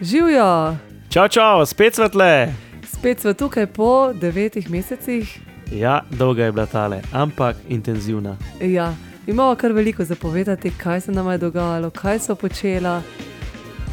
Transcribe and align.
Živijo, 0.00 0.76
Čau, 1.08 1.28
čau, 1.28 1.66
spet 1.66 1.94
svetle. 1.94 2.52
spet 2.92 3.20
smo 3.20 3.32
tukaj 3.32 3.66
po 3.66 4.12
devetih 4.12 4.70
mesecih. 4.70 5.40
Ja, 5.72 6.02
dolga 6.10 6.44
je 6.44 6.52
bila 6.52 6.66
tale, 6.66 7.00
ampak 7.12 7.56
intenzivna. 7.68 8.36
Ja, 8.60 8.94
imamo 9.26 9.54
kar 9.54 9.72
veliko 9.72 10.04
zapovedati, 10.04 10.70
kaj 10.70 11.00
se 11.00 11.12
nam 11.12 11.30
je 11.30 11.38
dogajalo, 11.38 11.90
kaj 11.90 12.18
so 12.18 12.34
počela. 12.34 13.02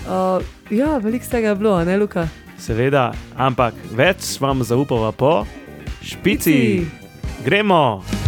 Uh, 0.08 0.44
ja, 0.70 0.98
veliko 0.98 1.26
tega 1.32 1.48
je 1.48 1.56
bilo, 1.56 1.86
ne 1.86 1.98
Luka. 1.98 2.28
Seveda, 2.60 3.14
ampak 3.38 3.74
več 3.92 4.40
vam 4.42 4.64
zaupava 4.64 5.12
po 5.12 5.46
špici. 6.02 6.86
Gremo! 7.46 8.23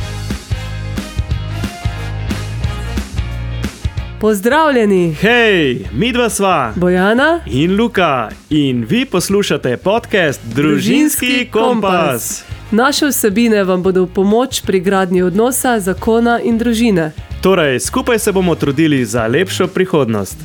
Pozdravljeni, 4.21 5.13
Hej, 5.13 5.85
mi 5.93 6.11
dva 6.13 6.29
sva 6.29 6.73
Bojana. 6.75 7.39
in 7.45 7.75
Luka 7.75 8.29
in 8.49 8.85
vi 8.89 9.05
poslušate 9.05 9.77
podcast 9.77 10.41
Družinski, 10.55 11.25
Družinski 11.25 11.51
kompas. 11.51 12.43
Naše 12.71 13.05
vsebine 13.05 13.63
vam 13.63 13.83
bodo 13.83 14.03
v 14.03 14.13
pomoč 14.13 14.61
pri 14.65 14.79
gradnji 14.79 15.21
odnosa, 15.21 15.79
zakona 15.79 16.39
in 16.43 16.57
družine. 16.57 17.11
Torej, 17.41 17.79
skupaj 17.79 18.19
se 18.19 18.31
bomo 18.31 18.55
trudili 18.55 19.05
za 19.05 19.27
lepšo 19.27 19.67
prihodnost. 19.67 20.37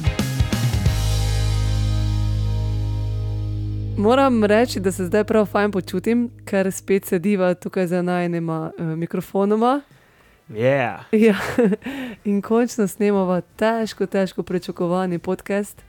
Moram 3.97 4.45
reči, 4.45 4.81
da 4.81 4.93
se 4.93 5.05
zdaj 5.05 5.25
prav 5.25 5.47
fajn 5.47 5.71
počutim, 5.71 6.31
ker 6.45 6.73
spet 6.73 7.05
sediva 7.05 7.55
tukaj 7.55 7.87
za 7.87 8.03
najnima 8.03 8.71
uh, 8.79 8.85
mikrofonoma. 8.87 9.81
Yeah. 10.51 10.99
Ja, 11.13 11.37
in 12.25 12.43
končno 12.43 12.87
snemamo 12.89 13.41
težko, 13.57 14.07
težko 14.07 14.43
pričakovani 14.43 15.19
podcast. 15.19 15.83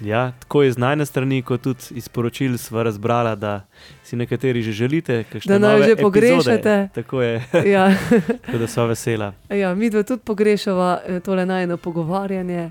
Ja, 0.00 0.32
tako 0.38 0.62
iz 0.62 0.78
najne 0.78 1.06
strani, 1.06 1.42
kot 1.42 1.62
tudi 1.62 1.80
iz 1.90 2.08
poročil 2.08 2.58
sva 2.58 2.82
razbrala, 2.82 3.34
da 3.34 3.66
si 4.04 4.16
nekateri 4.16 4.62
že 4.62 4.72
želite, 4.72 5.24
Da 5.44 5.58
nove 5.58 5.82
že 5.82 5.96
pogrešate. 5.96 6.88
Tako 6.94 7.22
je, 7.22 7.44
Ja, 7.72 7.90
tako 8.46 8.58
da 8.58 8.66
sva 8.66 8.84
vesela. 8.84 9.32
ja 9.50 9.74
mi 9.74 9.90
dva 9.90 10.02
tudi 10.02 10.22
pogrešava 10.24 11.00
eh, 11.06 11.20
tole 11.20 11.46
najno 11.46 11.76
pogovarjanje 11.76 12.70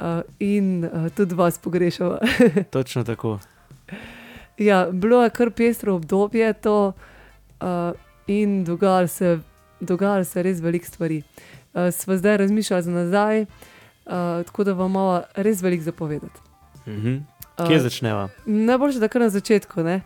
uh, 0.00 0.06
in 0.38 0.84
uh, 0.84 1.10
tudi 1.10 1.34
vas 1.34 1.58
pogrešava. 1.58 2.18
Točno 2.70 3.04
tako. 3.04 3.38
ja, 4.58 4.88
bilo 4.92 5.22
je 5.24 5.30
kar 5.30 5.50
pestro 5.50 5.94
obdobje 5.94 6.52
to 6.52 6.92
uh, 7.60 7.66
in 8.26 8.64
dogajalo 8.64 9.06
se, 9.06 9.38
dogajalo 9.82 10.24
se 10.24 10.42
res 10.42 10.60
veliko 10.60 10.86
stvari. 10.86 11.22
Uh, 11.74 11.90
sva 11.94 12.16
zdaj 12.16 12.36
razmišljala 12.36 12.82
za 12.82 12.90
nazaj, 12.90 13.42
uh, 13.42 14.46
tako 14.46 14.64
da 14.64 14.72
vam 14.72 14.90
imamo 14.90 15.22
res 15.34 15.62
veliko 15.62 15.84
zapovedati. 15.84 16.40
Mhm. 16.86 17.16
Uh, 17.58 17.68
Kje 17.68 17.80
začneva? 17.80 18.28
Najboljše, 18.46 18.98
da 18.98 19.08
kar 19.08 19.20
na 19.20 19.28
začetku. 19.28 19.82
Ne? 19.82 20.00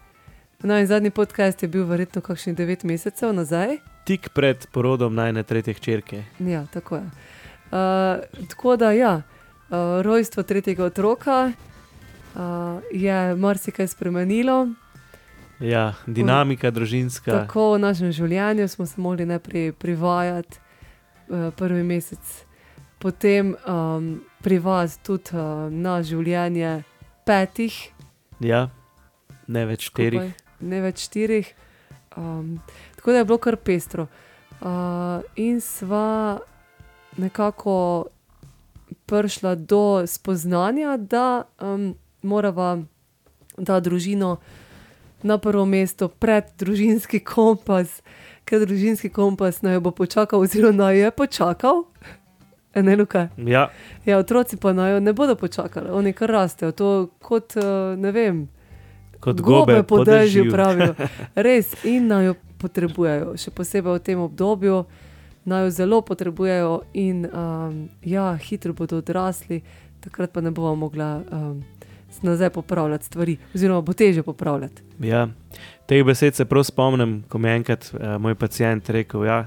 No, 0.63 0.79
in 0.79 0.87
zadnji 0.87 1.11
podcast 1.11 1.63
je 1.63 1.69
bil 1.69 1.85
verjetno 1.85 2.21
kakšnih 2.21 2.57
9 2.57 2.85
mesecev 2.85 3.33
nazaj. 3.35 3.77
Tik 4.05 4.31
pred 4.35 4.67
porodom 4.73 5.15
najne 5.15 5.43
tretje 5.43 5.75
hčerke. 5.75 6.25
Ja, 6.39 6.67
tako 6.73 6.97
je. 6.97 7.03
Uh, 7.03 8.47
tako 8.49 8.77
da, 8.77 8.93
ja, 8.93 9.15
uh, 9.17 9.77
rojstvo 10.03 10.43
tretjega 10.43 10.85
otroka 10.85 11.53
uh, 12.35 12.41
je 12.93 13.35
marsikaj 13.37 13.87
spremenilo. 13.87 14.69
Ja, 15.61 15.95
dinamika 16.07 16.71
družinska. 16.71 17.33
Tako 17.33 17.73
v 17.75 17.79
našem 17.79 18.13
življenju 18.13 18.69
smo 18.69 18.87
se 18.87 19.01
morali 19.01 19.25
najprej 19.27 19.73
privajati 19.73 20.59
uh, 21.29 21.49
prvi 21.57 21.83
mesec, 21.83 22.45
potem 22.99 23.55
um, 23.65 24.21
privajati 24.45 25.01
tudi 25.03 25.33
uh, 25.33 25.73
na 25.73 26.03
življenje 26.03 26.83
petih, 27.25 27.93
Ja, 28.41 28.67
ne 29.49 29.65
več 29.65 29.87
štirih. 29.89 30.21
skupaj, 30.21 30.61
ne 30.61 30.81
več 30.85 31.07
štirih. 31.09 31.49
Um, 32.17 32.59
tako 32.99 33.15
da 33.15 33.23
je 33.23 33.25
bilo 33.25 33.39
kar 33.39 33.57
pestro. 33.57 34.09
Uh, 34.61 35.25
in 35.37 35.61
sva 35.61 36.39
nekako 37.17 38.07
prišla 39.09 39.55
do 39.57 40.05
spoznanja, 40.07 40.97
da 41.01 41.49
um, 41.61 41.95
morava 42.23 42.77
ta 43.65 43.81
družino 43.81 44.37
na 45.23 45.39
prvo 45.39 45.65
mesto 45.65 46.09
pred 46.09 46.45
družinski 46.59 47.21
kompas, 47.21 48.03
ker 48.45 48.67
družinski 48.67 49.09
kompas 49.09 49.63
naj 49.63 49.81
bo 49.81 49.91
počakal, 49.91 50.41
oziroma 50.41 50.87
naj 50.87 50.99
je 50.99 51.11
počakal. 51.11 51.85
E, 52.75 52.83
Ne, 52.83 52.97
Luka. 52.97 53.29
Ja, 53.37 53.71
Ja, 54.05 54.19
otroci 54.19 54.57
pa 54.57 54.73
naj 54.73 54.93
jo 54.93 55.01
ne 55.01 55.13
bodo 55.13 55.37
počakali, 55.37 55.91
oni 55.91 56.13
kar 56.13 56.31
rastejo, 56.31 56.73
to 56.73 57.09
kot 57.23 57.57
uh, 57.57 57.97
ne 57.99 58.13
vem. 58.13 58.49
kot 59.21 59.41
gobe 59.41 59.83
po 59.83 59.97
po 59.97 60.05
dežju. 60.05 60.53
pravijo. 60.53 60.95
Res 61.35 61.85
in 61.85 62.07
naj 62.07 62.27
jo 62.27 62.35
potrebujejo, 62.61 63.37
še 63.37 63.51
posebej 63.51 63.97
v 63.97 64.03
tem 64.05 64.21
obdobju, 64.21 64.85
naj 65.45 65.65
jo 65.65 65.71
zelo 65.71 66.01
potrebujejo 66.03 66.83
in 66.93 67.25
um, 67.27 67.89
ja, 68.05 68.37
hitro 68.37 68.73
bodo 68.73 69.01
odrasli, 69.01 69.63
takrat 70.01 70.33
pa 70.33 70.41
ne 70.41 70.51
bomo 70.51 70.75
mogla 70.77 71.23
um, 71.33 71.65
nazaj 72.23 72.51
popravljati 72.51 73.05
stvari, 73.05 73.37
oziroma 73.55 73.81
bo 73.81 73.93
teže 73.93 74.23
popravljati. 74.23 74.83
Ja, 75.01 75.29
teh 75.87 76.05
besed 76.05 76.35
se 76.35 76.45
prav 76.45 76.65
spomnim, 76.65 77.23
ko 77.29 77.39
mi 77.39 77.49
je 77.49 77.57
enkrat 77.57 77.91
uh, 77.93 78.17
moj 78.21 78.35
pacijent 78.35 78.91
rekel. 78.91 79.25
Ja, 79.25 79.47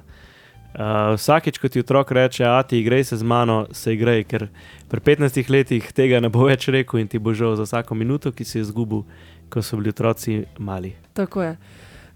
uh, 0.73 1.15
vsakeč, 1.15 1.57
ko 1.57 1.69
ti 1.69 1.79
otrok 1.79 2.11
reče, 2.11 2.45
a 2.45 2.63
ti 2.63 2.79
igraj 2.79 3.03
se 3.03 3.17
z 3.17 3.23
mano, 3.23 3.65
se 3.71 3.93
igraj, 3.93 4.23
ker 4.23 4.47
pri 4.89 4.99
15 4.99 5.49
letih 5.49 5.91
tega 5.93 6.19
ne 6.19 6.29
bo 6.29 6.45
več 6.49 6.67
rekel 6.67 6.99
in 6.99 7.07
ti 7.07 7.19
bo 7.19 7.33
žal 7.33 7.55
za 7.55 7.67
vsako 7.67 7.95
minuto, 7.95 8.31
ki 8.31 8.45
si 8.45 8.59
jo 8.59 8.67
izgubil, 8.67 9.03
ko 9.49 9.61
so 9.61 9.77
bili 9.77 9.89
otroci 9.89 10.43
mali. 10.57 10.93
Tako 11.13 11.43
je. 11.43 11.57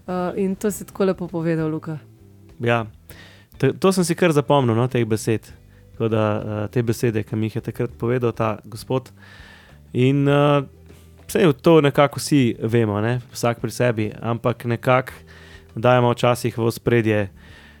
Uh, 0.06 0.36
in 0.36 0.54
to 0.56 0.70
si 0.70 0.84
tako 0.84 1.04
lepo 1.04 1.28
povedal, 1.28 1.70
Luka. 1.70 1.98
Ja, 2.60 2.84
to, 3.58 3.72
to 3.72 3.92
sem 3.92 4.04
si 4.04 4.14
kar 4.14 4.32
zapomnil, 4.32 4.76
no, 4.76 4.88
teh 4.88 5.06
besed. 5.08 5.50
Tako 5.94 6.08
da 6.08 6.22
uh, 6.34 6.70
te 6.70 6.82
besede, 6.82 7.22
ki 7.22 7.36
mi 7.36 7.46
jih 7.46 7.60
je 7.60 7.68
takrat 7.70 7.92
povedal 7.98 8.32
ta 8.34 8.58
gospod. 8.64 9.12
In 9.94 10.26
uh, 10.26 10.64
vse 11.24 11.52
to 11.54 11.80
nekako 11.80 12.18
vsi 12.18 12.56
vemo, 12.60 13.00
ne? 13.00 13.20
vsak 13.32 13.60
pri 13.60 13.70
sebi, 13.70 14.10
ampak 14.20 14.64
nekako 14.64 15.12
dajemo 15.74 16.10
včasih 16.10 16.50
v 16.52 16.70
spredje 16.70 17.30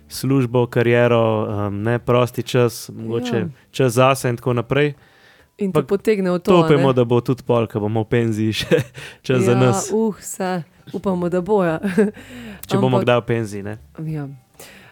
službo, 0.06 0.66
kariero, 0.66 1.20
um, 1.66 1.82
ne 1.82 1.98
prosti 1.98 2.42
čas, 2.42 2.90
mogoče 2.90 3.36
Ja. 3.36 3.48
čas 3.70 3.92
zase 3.92 4.28
in 4.28 4.36
tako 4.36 4.52
naprej. 4.52 4.94
In 5.58 5.70
Ampak 5.70 5.86
potegne 5.86 6.30
v 6.30 6.38
to. 6.38 6.50
To 6.52 6.66
upamo, 6.66 6.92
da 6.92 7.04
bo 7.04 7.20
tudi 7.20 7.42
pol, 7.42 7.66
ko 7.66 7.80
bomo 7.80 8.02
v 8.02 8.08
penziji 8.08 8.52
še 8.52 8.78
čas 9.26 9.38
ja, 9.38 9.44
za 9.44 9.54
nas. 9.54 9.90
Uh, 9.90 10.14
vse, 10.14 10.62
upamo, 10.92 11.28
da 11.28 11.40
boja. 11.40 11.78
Če 12.68 12.76
bomo 12.76 12.98
ampak- 12.98 13.04
kdaj 13.04 13.18
v 13.18 13.26
penziji. 13.26 13.62
Ne? 13.62 13.78
Ja. 14.00 14.26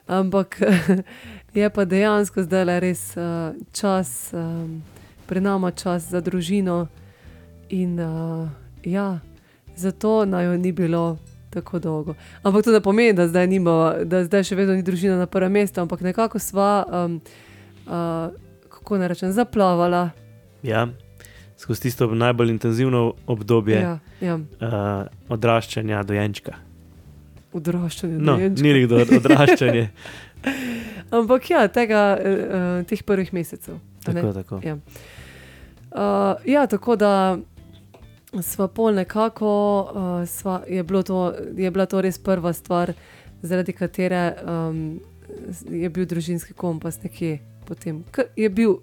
Ampak 0.09 0.59
je 1.55 1.67
pa 1.67 1.83
dejansko 1.85 2.43
zdaj 2.43 2.81
res 2.81 3.15
uh, 3.15 3.55
čas, 3.71 4.31
um, 4.35 4.83
pri 5.27 5.41
nama 5.41 5.71
čas 5.71 6.11
za 6.11 6.19
družino. 6.21 6.87
In 7.73 7.97
uh, 7.97 8.49
ja, 8.85 9.19
zato 9.77 10.25
naj 10.25 10.45
jo 10.45 10.57
ni 10.57 10.73
bilo 10.73 11.19
tako 11.51 11.79
dolgo. 11.79 12.15
Ampak 12.43 12.65
to 12.65 12.73
ne 12.73 12.81
pomeni, 12.81 13.13
da 13.13 13.29
zdaj, 13.29 13.47
nima, 13.47 13.95
da 14.05 14.23
zdaj 14.25 14.45
še 14.45 14.57
vedno 14.57 14.75
ni 14.77 14.85
družina 14.85 15.17
na 15.17 15.27
prvem 15.29 15.53
mestu, 15.53 15.81
ampak 15.81 16.01
nekako 16.01 16.41
sva, 16.41 16.85
um, 16.85 17.19
uh, 17.87 18.33
kako 18.69 18.99
naj 18.99 19.09
rečem, 19.09 19.33
zaplavala. 19.33 20.11
Ja. 20.63 20.87
Skozi 21.57 21.83
tisto 21.83 22.09
najbolj 22.09 22.51
intenzivno 22.51 23.15
obdobje 23.27 23.81
Ja, 23.81 23.99
ja, 24.21 24.35
uh, 24.37 25.05
odraščanja 25.29 26.03
dojenčka. 26.03 26.57
odraščanje. 27.53 28.17
No, 28.19 28.37
dojenčka. 28.37 28.63
ni 28.65 28.73
nekdo 28.73 29.01
odraščanje. 29.17 29.89
Ampak 31.17 31.51
ja, 31.51 31.69
tega, 31.69 32.03
uh, 32.17 32.85
teh 32.89 33.05
prvih 33.05 33.33
mesecev. 33.33 33.77
tako, 34.05 34.33
tako. 34.33 34.61
Ja. 34.65 34.77
Uh, 35.93 36.41
ja, 36.49 36.67
tako 36.67 36.97
da 36.97 37.37
sva 38.41 38.69
pol 38.69 38.95
nekako, 38.95 39.53
uh, 39.83 40.29
sva, 40.29 40.63
je, 40.69 40.85
to, 41.05 41.35
je 41.57 41.71
bila 41.71 41.87
to 41.87 42.01
res 42.01 42.19
prva 42.19 42.53
stvar, 42.53 42.93
zaradi 43.43 43.73
katere 43.73 44.35
um, 44.47 45.01
je 45.71 45.89
bil 45.89 46.07
družinski 46.07 46.55
kompas 46.55 47.03
nekje 47.03 47.41
potem. 47.67 48.03
K 48.11 48.25
je, 48.37 48.49
bil, 48.49 48.79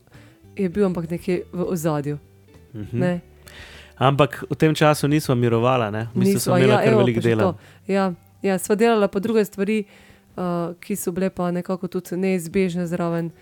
je 0.57 0.69
bil 0.69 0.85
ampak 0.85 1.09
nekje 1.09 1.44
v 1.53 1.65
ozadju. 1.65 2.18
Mhm. 2.74 3.00
Ne? 3.00 3.19
Ampak 4.00 4.45
v 4.50 4.56
tem 4.56 4.75
času 4.75 5.07
nismo 5.07 5.35
mirovala, 5.35 5.91
ne? 5.91 6.07
bistvu 6.15 6.39
smo 6.39 6.57
imeli 6.57 6.71
kar 6.71 6.88
evo, 6.88 7.00
veliko 7.03 7.21
dela. 7.21 7.53
Ja, 7.88 8.13
ja, 8.41 8.56
sva 8.56 8.77
delala 8.79 9.09
pa 9.12 9.19
druge 9.19 9.44
stvari, 9.45 9.83
uh, 10.38 10.71
ki 10.79 10.95
so 10.95 11.12
bile 11.12 11.27
pa 11.29 11.51
nekako 11.51 11.89
tudi 11.91 12.15
neizbežne 12.15 12.88
zraven, 12.88 13.33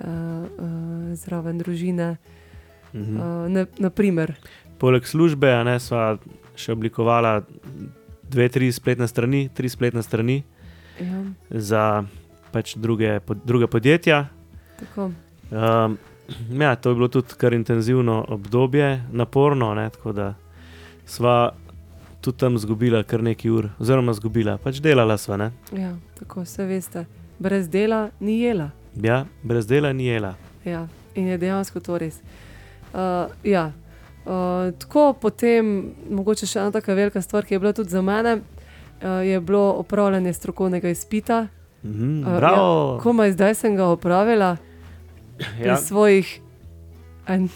uh, 0.00 0.08
uh, 0.08 1.12
zraven 1.14 1.62
družine. 1.62 2.16
Mhm. 2.90 3.20
Uh, 3.20 3.46
ne, 3.46 3.66
naprimer, 3.78 4.34
Poleg 4.80 5.06
službe 5.06 5.50
a 5.52 5.62
ne, 5.64 5.76
sva 5.80 6.14
še 6.56 6.72
oblikovala 6.72 7.40
dve, 8.30 8.48
tri 8.48 8.72
spletne 8.72 9.08
strani, 9.08 9.48
tri 9.54 9.68
spletne 9.68 10.02
strani 10.02 10.42
ja, 11.00 11.24
za 11.50 11.84
pač 12.52 12.74
druge, 12.76 13.18
pod, 13.20 13.42
druge 13.44 13.66
podjetja. 13.66 14.28
tako. 14.78 15.10
Um, 15.50 15.98
ja, 16.60 16.76
to 16.76 16.90
je 16.90 16.94
bilo 16.94 17.08
tudi 17.08 17.34
kar 17.36 17.54
intenzivno 17.54 18.24
obdobje, 18.28 19.02
naporno, 19.12 19.74
ne, 19.74 19.90
tako 19.90 20.12
da 20.12 20.34
sva 21.06 21.52
tudi 22.20 22.38
tam 22.38 22.54
izgubila 22.54 23.02
kar 23.02 23.22
nekaj 23.22 23.50
ur, 23.50 23.68
oziroma 23.78 24.12
izgubila, 24.12 24.58
pač 24.58 24.80
delala 24.80 25.18
sva. 25.18 25.36
Ne. 25.36 25.50
Ja, 25.72 25.94
tako 26.18 26.44
se 26.44 26.64
veste. 26.64 27.06
Brez 27.38 27.68
dela 27.68 28.10
ni 28.20 28.40
jela. 28.40 28.70
Ja, 29.02 29.24
brez 29.42 29.66
dela 29.66 29.92
ni 29.92 30.06
jela. 30.06 30.34
Ja, 30.64 30.86
in 31.14 31.28
je 31.32 31.38
dejansko 31.38 31.80
to 31.80 31.98
res. 31.98 32.20
Uh, 32.92 33.32
ja. 33.44 33.70
Uh, 34.24 34.72
tako 34.78 35.12
potem, 35.20 35.92
mogoče 36.10 36.46
še 36.46 36.58
ena 36.60 36.70
tako 36.70 36.94
velika 36.94 37.22
stvar, 37.22 37.44
ki 37.44 37.54
je 37.54 37.58
bila 37.58 37.72
tudi 37.72 37.90
za 37.90 38.02
mene, 38.02 38.36
uh, 38.36 39.20
je 39.26 39.40
bilo 39.40 39.72
opravljanje 39.78 40.32
strokovnega 40.32 40.88
izpita. 40.88 41.46
Mhm, 41.84 42.20
Uh, 42.20 42.36
bravo! 42.36 42.94
ja, 42.96 43.02
komaj 43.02 43.32
zdaj 43.32 43.54
sem 43.54 43.76
ga 43.76 43.86
opravila 43.88 44.56
pri 45.38 45.68
Ja, 45.68 45.76
svojih 45.76 46.40
en, 47.26 47.48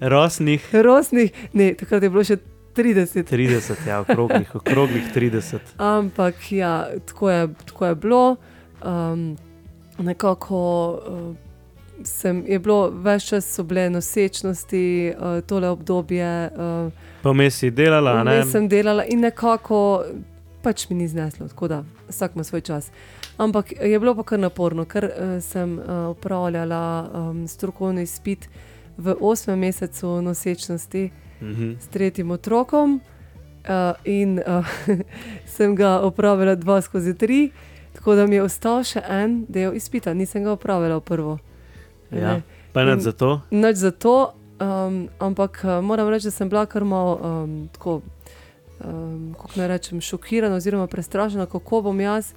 Rosnih 0.00 0.74
rosnih, 0.74 1.32
ne, 1.52 1.74
takrat 1.74 2.02
je 2.02 2.10
bilo 2.10 2.24
še 2.24 2.36
30. 2.74 3.28
30, 3.30 3.86
ja, 3.86 4.00
okroglih, 4.00 4.54
okroglih 4.60 5.04
30. 5.14 5.76
Ampak 5.78 6.52
ja, 6.52 6.88
tako 7.06 7.30
je, 7.30 7.48
tako 7.66 7.86
je 7.86 7.94
bilo. 7.94 8.36
Um, 8.82 9.36
nekako 9.98 10.60
uh, 10.92 11.51
sem, 12.04 12.44
je 12.46 12.58
bilo 12.58 12.90
več 12.90 13.28
čas, 13.28 13.46
so 13.54 13.64
bile 13.64 13.90
nosečnosti, 13.90 15.14
uh, 15.14 15.40
tole 15.46 15.68
obdobje. 15.68 16.50
Uh, 16.52 16.92
Pomes 17.22 17.58
si 17.58 17.70
delala, 17.70 18.22
ne? 18.24 18.40
Vmes 18.40 18.52
sem 18.52 18.68
delala 18.68 19.04
in 19.04 19.20
nekako 19.20 20.04
pač 20.62 20.88
mi 20.90 20.96
ni 20.96 21.08
zneslo, 21.08 21.48
tako 21.48 21.68
da 21.68 21.82
vsak 22.08 22.34
ima 22.34 22.44
svoj 22.44 22.60
čas. 22.60 22.90
Ampak 23.36 23.72
je 23.72 23.98
bilo 23.98 24.14
pa 24.14 24.22
kar 24.22 24.38
naporno, 24.38 24.84
ker 24.84 25.04
uh, 25.04 25.40
sem 25.42 25.78
uh, 25.78 26.10
upravljala 26.10 27.10
um, 27.14 27.48
strokovni 27.48 28.02
izpit 28.02 28.48
v 28.96 29.16
osmem 29.20 29.58
mesecu 29.58 30.20
nosečnosti 30.22 31.10
Mhm. 31.42 31.72
s 31.80 31.86
tretjim 31.86 32.30
otrokom. 32.30 33.00
Uh, 33.62 33.94
in 34.04 34.38
uh, 34.46 34.66
sem 35.56 35.76
ga 35.76 36.00
opravila 36.00 36.54
dva 36.54 36.80
skozi 36.80 37.14
tri, 37.14 37.50
tako 37.92 38.14
da 38.14 38.26
mi 38.26 38.34
je 38.34 38.42
ostal 38.42 38.82
še 38.82 39.02
en 39.08 39.44
del 39.48 39.74
izpita, 39.74 40.14
nisem 40.14 40.42
ga 40.44 40.52
opravila 40.52 41.00
prvo. 41.00 41.38
Ja. 42.12 42.34
Ne. 42.34 42.42
Pa 42.72 42.84
nad 42.84 43.00
za 43.00 43.12
to. 43.12 43.40
Noč 43.50 43.76
za 43.76 43.90
to, 43.90 44.32
um, 44.60 45.08
ampak 45.18 45.60
uh, 45.64 45.84
moram 45.84 46.08
reči, 46.08 46.26
da 46.26 46.30
sem 46.30 46.48
bila 46.48 46.66
kar 46.66 46.84
malo 46.84 47.18
um, 47.22 47.68
tako, 47.72 48.00
um, 48.84 49.34
kako 49.36 49.50
naj 49.56 49.68
rečem, 49.68 50.00
šokirana 50.00 50.56
oziroma 50.56 50.86
prestrašena, 50.86 51.46
kako 51.46 51.82
bom 51.82 52.00
jaz 52.00 52.32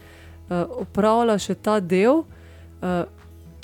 uh, 0.50 0.64
opravila 0.70 1.38
še 1.40 1.56
ta 1.56 1.80
del. 1.80 2.24
Uh, 2.82 3.06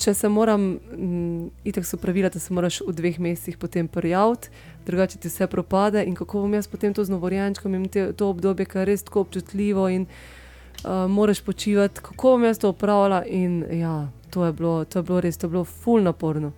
če 0.01 0.13
se 0.17 0.29
moram, 0.29 0.61
mm, 0.97 1.49
itek 1.69 1.85
so 1.85 1.97
pravila, 2.01 2.31
da 2.33 2.39
se 2.41 2.53
moraš 2.53 2.81
v 2.87 2.93
dveh 2.97 3.19
mesecih 3.21 3.57
potem 3.61 3.87
prijaviti, 3.87 4.49
drugače 4.85 5.19
ti 5.21 5.29
vse 5.29 5.47
propade 5.47 6.01
in 6.07 6.15
kako 6.17 6.41
bom 6.45 6.53
jaz 6.57 6.67
potem 6.67 6.93
to 6.93 7.05
z 7.05 7.13
novorojenčkom 7.13 7.75
in 7.77 7.85
te, 7.89 8.07
to 8.17 8.31
obdobje, 8.33 8.65
ki 8.65 8.81
je 8.81 8.85
res 8.89 9.05
tako 9.05 9.27
občutljivo 9.27 9.87
in 9.93 10.07
uh, 10.07 11.05
moraš 11.11 11.43
počivati, 11.45 12.01
kako 12.01 12.33
bom 12.35 12.47
jaz 12.49 12.59
to 12.59 12.73
opravila 12.73 13.21
in 13.25 13.61
ja, 13.77 14.09
to 14.31 14.45
je 14.45 14.53
bilo, 14.53 14.85
to 14.85 14.99
je 14.99 15.03
bilo 15.03 15.21
res, 15.21 15.37
to 15.37 15.47
je 15.47 15.51
bilo 15.51 15.63
ful 15.63 16.01
naporno. 16.03 16.51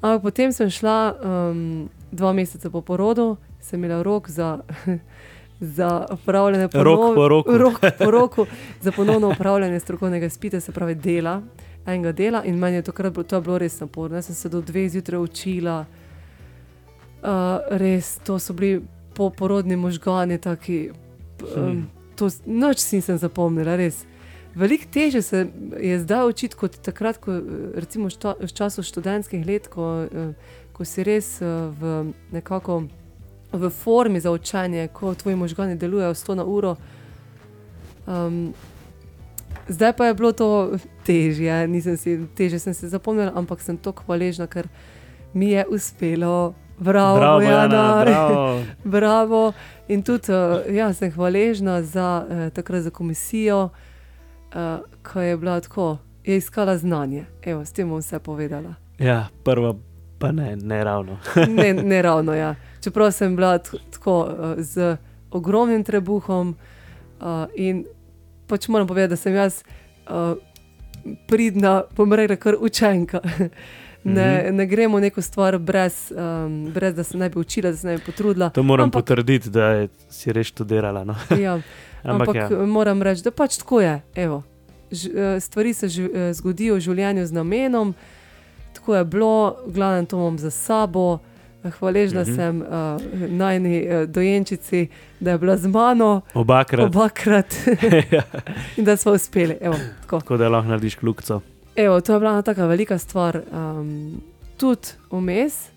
Ampak 0.00 0.22
potem 0.22 0.52
sem 0.52 0.70
šla 0.70 0.96
um, 1.12 1.88
dva 2.12 2.32
meseca 2.32 2.70
po 2.70 2.80
porodu, 2.80 3.36
sem 3.60 3.84
imela 3.84 4.02
rok 4.02 4.30
za, 4.30 4.58
za 5.76 6.06
upravljanje 6.10 6.68
Rok 6.72 7.14
po 7.14 7.28
roku. 7.28 7.58
rok 7.64 7.80
po 7.98 8.10
roku 8.10 8.46
za 8.80 8.92
ponovno 8.92 9.30
upravljanje 9.30 9.80
strokovnega 9.80 10.30
spita, 10.30 10.60
se 10.60 10.72
pravi 10.72 10.94
dela, 10.94 11.42
enega 11.86 12.12
dela. 12.12 12.44
In 12.44 12.58
meni 12.58 12.76
je 12.76 12.82
takrat 12.82 13.12
bilo, 13.12 13.24
to 13.24 13.36
je 13.36 13.42
bilo 13.42 13.58
res 13.58 13.80
naporno. 13.80 14.16
Jaz 14.16 14.26
sem 14.26 14.34
se 14.34 14.48
do 14.48 14.60
dveh 14.60 14.90
zjutraj 14.90 15.20
učila, 15.20 15.84
uh, 17.22 17.28
res 17.70 18.18
to 18.24 18.38
so 18.38 18.52
bili 18.52 18.82
poporodni 19.14 19.76
možgani, 19.76 20.38
taki. 20.38 20.90
Um, 21.56 21.86
to, 22.16 22.28
noč 22.46 22.78
si 22.78 22.96
nisem 22.96 23.18
zapomnila, 23.18 23.76
res. 23.76 24.04
Veliko 24.56 24.84
teže 24.92 25.22
se 25.22 25.46
je 25.80 25.98
zdaj 26.00 26.28
učiti 26.28 26.56
kot 26.56 26.76
takrat, 26.80 27.16
ko, 27.16 27.32
eh, 27.32 27.40
recimo 27.74 28.10
šta, 28.10 28.34
v 28.40 28.52
času 28.52 28.82
študentskih 28.82 29.46
let, 29.46 29.68
ko, 29.68 30.06
eh, 30.08 30.32
ko 30.72 30.84
si 30.84 31.04
res 31.04 31.42
eh, 31.42 31.46
v 31.80 32.12
nekako 32.32 32.88
v 33.52 33.70
formi 33.70 34.20
za 34.20 34.30
učenje, 34.30 34.88
ko 34.88 35.14
tvoji 35.14 35.36
možgani 35.36 35.76
delujejo 35.76 36.14
100 36.14 36.34
na 36.34 36.44
uro. 36.44 36.76
Um, 38.06 38.54
zdaj 39.68 39.92
pa 39.92 40.06
je 40.06 40.14
bilo 40.14 40.32
to 40.32 40.78
težje, 41.04 41.68
nisem 41.68 41.96
si, 41.96 42.18
teže 42.36 42.58
sem 42.58 42.74
se 42.74 42.88
zapomnila, 42.88 43.32
ampak 43.34 43.60
sem 43.60 43.76
tako 43.76 44.02
hvaležna, 44.06 44.46
ker 44.46 44.68
mi 45.34 45.50
je 45.50 45.66
uspelo. 45.68 46.54
Bravo, 46.78 47.16
Bravo, 47.16 47.40
Jana, 47.40 47.62
Jana, 47.62 48.04
bravo. 48.04 48.62
Bravo. 48.84 49.52
In 49.88 50.02
tudi 50.02 50.32
uh, 50.32 50.60
ja, 50.68 50.92
sem 50.92 51.10
hvaležna 51.10 51.82
za 51.82 52.26
uh, 52.28 52.48
takrat 52.52 52.82
za 52.82 52.90
komisijo, 52.90 53.70
uh, 54.56 54.80
ko 55.04 55.20
je 55.20 55.36
bila 55.36 55.60
tako, 55.60 55.98
je 56.24 56.36
iskala 56.36 56.78
znanje. 56.78 57.24
Evo, 57.42 57.60
s 57.60 57.72
tem 57.72 57.88
bom 57.88 57.98
vse 57.98 58.18
povedala. 58.20 58.74
Ja, 58.98 59.26
prva 59.44 59.74
pa 60.18 60.32
ne, 60.32 60.56
ne 60.56 60.84
ravno. 60.84 61.18
Ne, 61.50 61.74
ne 61.74 62.02
ravno, 62.02 62.32
ja. 62.34 62.54
Čeprav 62.82 63.12
sem 63.12 63.36
bila 63.36 63.58
tako 63.58 64.20
uh, 64.22 64.30
z 64.58 64.96
ogromnim 65.30 65.84
trebuhom 65.84 66.54
uh, 67.20 67.26
in 67.54 67.84
pač 68.46 68.68
moram 68.68 68.86
povedati, 68.86 69.10
da 69.10 69.16
sem 69.18 69.34
jaz 69.34 69.60
uh, 70.06 70.34
pridna, 71.26 71.82
bom 71.92 72.12
rekla, 72.12 72.36
kar 72.38 72.56
učenka. 72.60 73.20
Ne, 74.04 74.42
Mhm. 74.44 74.56
ne 74.56 74.66
gremo 74.66 75.00
neko 75.00 75.22
stvar 75.22 75.58
brez, 75.58 76.12
um, 76.12 76.70
brez, 76.70 76.94
da 76.94 77.02
se 77.02 77.18
ne 77.18 77.28
bi 77.28 77.38
učila, 77.38 77.70
da 77.70 77.76
se 77.76 77.86
ne 77.86 77.96
bi 77.96 78.02
potrudila. 78.02 78.50
To 78.50 78.62
moram 78.62 78.84
Ampak- 78.84 78.92
potrditi, 78.94 79.50
da 79.50 79.64
je, 79.66 79.88
si 80.08 80.32
res 80.32 80.46
študirala. 80.46 81.04
No. 81.04 81.14
Ja. 81.32 81.58
Ampak, 82.06 82.28
Ampak 82.28 82.36
ja. 82.36 82.48
ja. 82.52 82.66
moram 82.66 83.02
reči, 83.02 83.22
da 83.22 83.30
pač 83.30 83.56
tako 83.56 83.80
je. 83.80 83.94
Evo, 84.16 84.42
ž, 84.90 85.08
eh, 85.08 85.40
stvari 85.40 85.74
se 85.74 85.88
ž, 85.88 86.02
eh, 86.04 86.32
zgodijo 86.32 86.74
v 86.74 86.80
življenju 86.80 87.26
z 87.26 87.32
namenom, 87.32 87.94
tako 88.72 88.94
je 88.94 89.04
bilo, 89.06 89.34
glavno 89.66 90.04
to 90.04 90.16
imam 90.16 90.38
za 90.38 90.50
sabo. 90.50 91.18
Eh, 91.64 91.70
Hvaležna 91.70 92.22
Mhm. 92.22 92.34
sem 92.34 92.54
uh, 92.60 92.68
najni 93.28 93.82
uh, 93.82 94.04
dojenčici, 94.04 94.88
da 95.20 95.30
je 95.30 95.38
bila 95.38 95.56
z 95.56 95.66
mano 95.66 96.20
Obakrat. 96.34 96.86
obakrat 96.86 97.54
in 98.76 98.84
da 98.84 98.96
smo 98.96 99.12
uspeli. 99.12 99.56
Evo, 99.60 99.74
tako. 100.00 100.20
Tako 100.20 100.36
da 100.36 100.48
lahko 100.48 100.68
narediš 100.68 100.94
kljukco. 100.94 101.40
Evo, 101.76 102.00
to 102.00 102.12
je 102.12 102.18
bila 102.18 102.30
ena 102.30 102.42
taka 102.42 102.66
velika 102.66 102.98
stvar, 102.98 103.40
um, 103.52 104.20
tudi 104.56 104.88
vmes, 105.10 105.68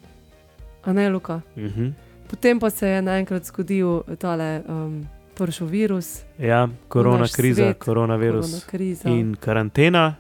a 0.84 0.94
ne 0.94 1.10
Luka. 1.10 1.42
Mhm. 1.58 1.88
Potem 2.30 2.60
pa 2.60 2.70
se 2.70 2.88
je 2.88 3.02
naenkrat 3.02 3.44
zgodil 3.44 4.02
tale 4.16 4.62
um, 4.68 5.08
pršo 5.40 5.66
virus, 5.66 6.22
Ja, 6.38 6.68
korona 6.88 7.26
kriza, 7.28 7.64
svet, 7.64 7.78
koronavirus 7.80 8.46
korona 8.46 8.66
kriza. 8.68 9.10
in 9.10 9.36
karantena. 9.36 10.16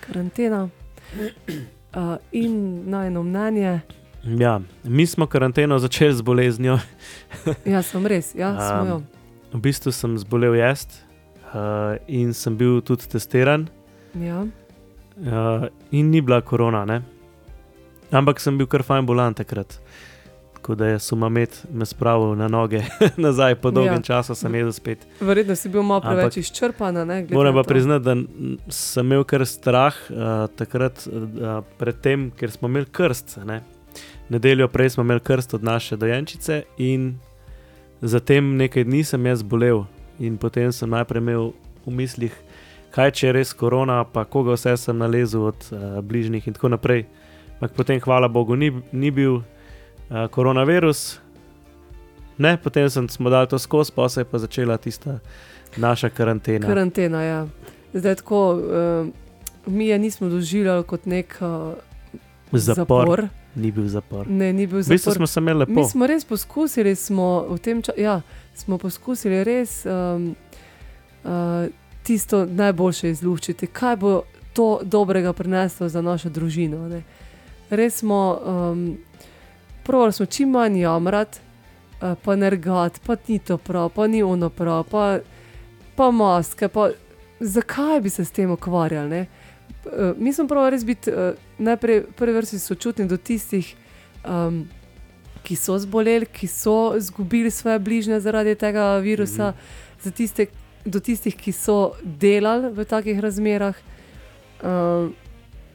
karantena. 0.00 0.68
Uh, 1.90 2.16
in 2.32 2.82
najno 2.86 3.22
mnenje, 3.22 3.80
Ja, 4.24 4.60
mi 4.84 5.06
smo 5.06 5.26
karanteno 5.26 5.78
začeli 5.78 6.14
z 6.14 6.22
boleznjo. 6.22 6.78
jaz 7.64 7.86
sem 7.86 8.06
res, 8.06 8.34
ja, 8.34 8.50
um, 8.50 8.58
smo 8.68 8.86
jo. 8.86 9.02
V 9.52 9.60
bistvu 9.60 9.92
sem 9.92 10.18
zbolel 10.18 10.54
jaz 10.54 10.86
uh, 11.44 11.96
in 12.06 12.30
sem 12.34 12.56
bil 12.56 12.80
tudi 12.80 13.08
testiran. 13.08 13.66
Ja. 14.14 14.46
Uh, 15.16 15.66
in 15.90 16.10
ni 16.10 16.20
bila 16.20 16.40
korona, 16.40 16.84
ne? 16.84 17.02
ampak 18.12 18.40
sem 18.40 18.58
bil 18.58 18.66
kar 18.66 18.82
fajn 18.82 19.06
bolan 19.06 19.34
takrat. 19.34 19.80
Tako 20.60 20.74
da 20.74 20.86
je 20.86 20.98
sumamet 20.98 21.66
me 21.72 21.86
spravil 21.86 22.34
na 22.36 22.48
noge 22.48 22.82
nazaj, 23.16 23.54
po 23.54 23.70
dolgem 23.70 23.94
ja. 23.94 24.02
Času 24.02 24.34
sem 24.34 24.54
jedel 24.54 24.72
spet. 24.72 25.06
Verjetno 25.20 25.56
si 25.56 25.68
bil 25.68 25.82
malo 25.82 26.00
Ampak- 26.00 26.14
preveč 26.14 26.36
izčrpan. 26.36 26.94
ne, 27.08 27.26
Moram 27.30 27.54
pa 27.54 27.62
priznati, 27.62 28.04
da 28.04 28.16
sem 28.68 29.06
imel 29.06 29.24
kar 29.24 29.46
strah 29.46 29.94
uh, 30.10 30.16
takrat, 30.56 31.08
uh, 31.08 31.64
predtem, 31.78 32.30
ker 32.36 32.50
smo 32.50 32.68
imeli 32.68 32.86
krst. 32.92 33.38
Ne? 33.44 33.62
Nedeljo 34.28 34.68
prej 34.68 34.90
smo 34.90 35.02
imeli 35.02 35.20
krst 35.20 35.54
od 35.54 35.64
naše 35.64 35.96
dojenčice, 35.96 36.62
in 36.76 37.16
zatem 38.00 38.56
nekaj 38.56 38.84
dni 38.84 39.04
sem 39.04 39.26
jaz 39.26 39.42
bolel. 39.42 39.84
In 40.18 40.36
potem 40.36 40.72
sem 40.72 40.90
najprej 40.90 41.20
imel 41.24 41.52
v 41.86 41.90
mislih, 41.90 42.34
kaj 42.92 43.10
če 43.16 43.26
je 43.26 43.32
res 43.32 43.52
korona, 43.56 44.04
pa 44.04 44.24
koga 44.24 44.52
vse 44.52 44.76
sem 44.76 44.98
nalezel 44.98 45.48
od 45.48 45.56
uh, 45.72 46.04
bližnjih 46.04 46.46
in 46.46 46.52
tako 46.52 46.68
naprej. 46.68 47.06
Ampak 47.54 47.72
potem, 47.72 48.00
hvala 48.00 48.28
Bogu, 48.28 48.56
ni, 48.56 48.70
ni 48.92 49.10
bil 49.10 49.40
uh, 50.10 50.30
koronavirus. 50.30 51.18
Ne, 52.38 52.56
potem 52.56 52.90
sem, 52.90 53.08
smo 53.08 53.30
dali 53.30 53.48
to 53.48 53.58
skozi, 53.58 53.92
pa 53.94 54.08
se 54.08 54.20
je 54.20 54.24
pa 54.24 54.38
začela 54.38 54.76
tista 54.76 55.18
naša 55.76 56.08
karantena. 56.08 56.66
Karantena, 56.66 57.22
ja. 57.22 57.46
Zdaj 57.94 58.14
tako, 58.14 58.54
uh, 58.54 59.08
mi 59.66 59.86
je 59.86 59.98
nismo 59.98 60.28
doživljali 60.28 60.84
kot 60.84 61.06
nek 61.06 61.36
uh, 61.40 61.74
Zapor. 62.52 63.06
zapor. 63.06 63.28
Ni 63.54 63.70
bil 63.70 63.88
zapor. 63.88 64.26
Ne, 64.28 64.52
ni 64.52 64.66
bil 64.66 64.78
V 64.78 64.88
bistvu 64.88 65.10
zapor. 65.10 65.16
smo 65.16 65.26
se 65.26 65.40
imeli 65.40 65.58
lepo. 65.58 65.72
Mi 65.72 65.84
smo 65.84 66.06
res 66.06 66.24
poskusili, 66.24 66.94
smo 66.94 67.46
v 67.50 67.58
tem 67.58 67.82
času, 67.82 68.00
ja, 68.00 68.20
smo 68.54 68.78
poskusili 68.78 69.44
res 69.44 69.86
um, 69.86 70.34
uh, 71.24 71.66
tisto 72.02 72.44
najboljše 72.46 73.10
izluščiti, 73.10 73.66
kaj 73.66 73.96
bo 73.96 74.22
to 74.52 74.80
dobrega 74.82 75.32
prineslo 75.32 75.88
za 75.88 76.02
našo 76.02 76.30
družino. 76.30 76.88
Ne. 76.88 77.02
res 77.70 77.98
smo, 77.98 78.38
um, 78.44 78.98
pravili 79.90 80.12
smo 80.12 80.26
čim 80.26 80.50
manj 80.50 80.80
jamrati, 80.80 81.38
uh, 82.02 82.14
pa 82.24 82.36
nergati, 82.36 83.00
pa 83.06 83.16
ni 83.28 83.38
to 83.38 83.58
prav, 83.58 83.88
pa 83.88 84.06
ni 84.06 84.22
ono 84.22 84.50
prav, 84.50 84.84
pa, 84.84 85.18
pa 85.96 86.10
maske. 86.10 86.68
Pa, 86.68 86.90
zakaj 87.40 88.00
bi 88.00 88.10
se 88.10 88.24
s 88.24 88.30
tem 88.30 88.50
ukvarjali? 88.50 89.10
Ne? 89.10 89.26
Uh, 89.84 90.14
mi 90.16 90.32
smo 90.32 90.46
prav 90.46 90.68
res 90.70 90.84
biti 90.86 91.10
uh, 91.10 91.32
najprej 91.58 92.04
v 92.04 92.12
prvi 92.16 92.36
vrsti 92.38 92.58
sočutni 92.58 93.08
do 93.10 93.16
tistih, 93.16 93.74
um, 94.22 94.62
ki 95.42 95.56
so 95.56 95.78
zboleli, 95.78 96.26
ki 96.26 96.46
so 96.46 96.94
izgubili 96.96 97.50
svoje 97.50 97.78
bližnje 97.78 98.20
zaradi 98.20 98.54
tega 98.54 98.96
virusa, 99.02 99.50
mm 99.50 99.54
-hmm. 100.04 100.12
tiste, 100.12 100.46
do 100.84 101.00
tistih, 101.00 101.36
ki 101.36 101.52
so 101.52 101.92
delali 102.04 102.70
v 102.70 102.84
takih 102.84 103.18
razmerah. 103.18 103.74
Uh, 104.62 105.10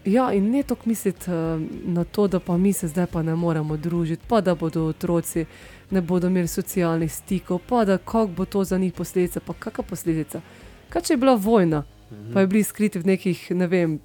ja, 0.05 0.33
in 0.33 0.51
ne 0.51 0.63
toliko 0.63 0.89
misliti 0.89 1.31
uh, 1.31 1.61
na 1.85 2.03
to, 2.03 2.27
da 2.27 2.39
pa 2.39 2.57
mi 2.57 2.73
se 2.73 2.87
zdaj 2.87 3.05
pa 3.05 3.23
ne 3.23 3.35
moremo 3.35 3.77
družiti, 3.77 4.23
pa 4.27 4.41
da 4.41 4.55
bodo 4.55 4.85
otroci 4.85 5.45
ne 5.89 6.01
bodo 6.01 6.27
imeli 6.27 6.47
socialnih 6.47 7.13
stikov, 7.13 7.59
pa 7.69 7.85
da 7.85 7.97
kako 7.97 8.27
bo 8.27 8.45
to 8.45 8.63
za 8.63 8.77
njih 8.77 8.93
posledica, 8.93 9.39
pa 9.39 9.53
kakšna 9.53 9.83
posledica. 9.83 10.41
Kaj 10.89 11.01
če 11.01 11.13
je 11.13 11.17
bila 11.17 11.35
vojna, 11.35 11.83
-hmm. 12.11 12.33
pa 12.33 12.41
je 12.41 12.47
bili 12.47 12.63
skriti 12.63 12.99
v 12.99 13.05
nekih, 13.05 13.51
ne 13.51 13.67
vem, 13.67 13.99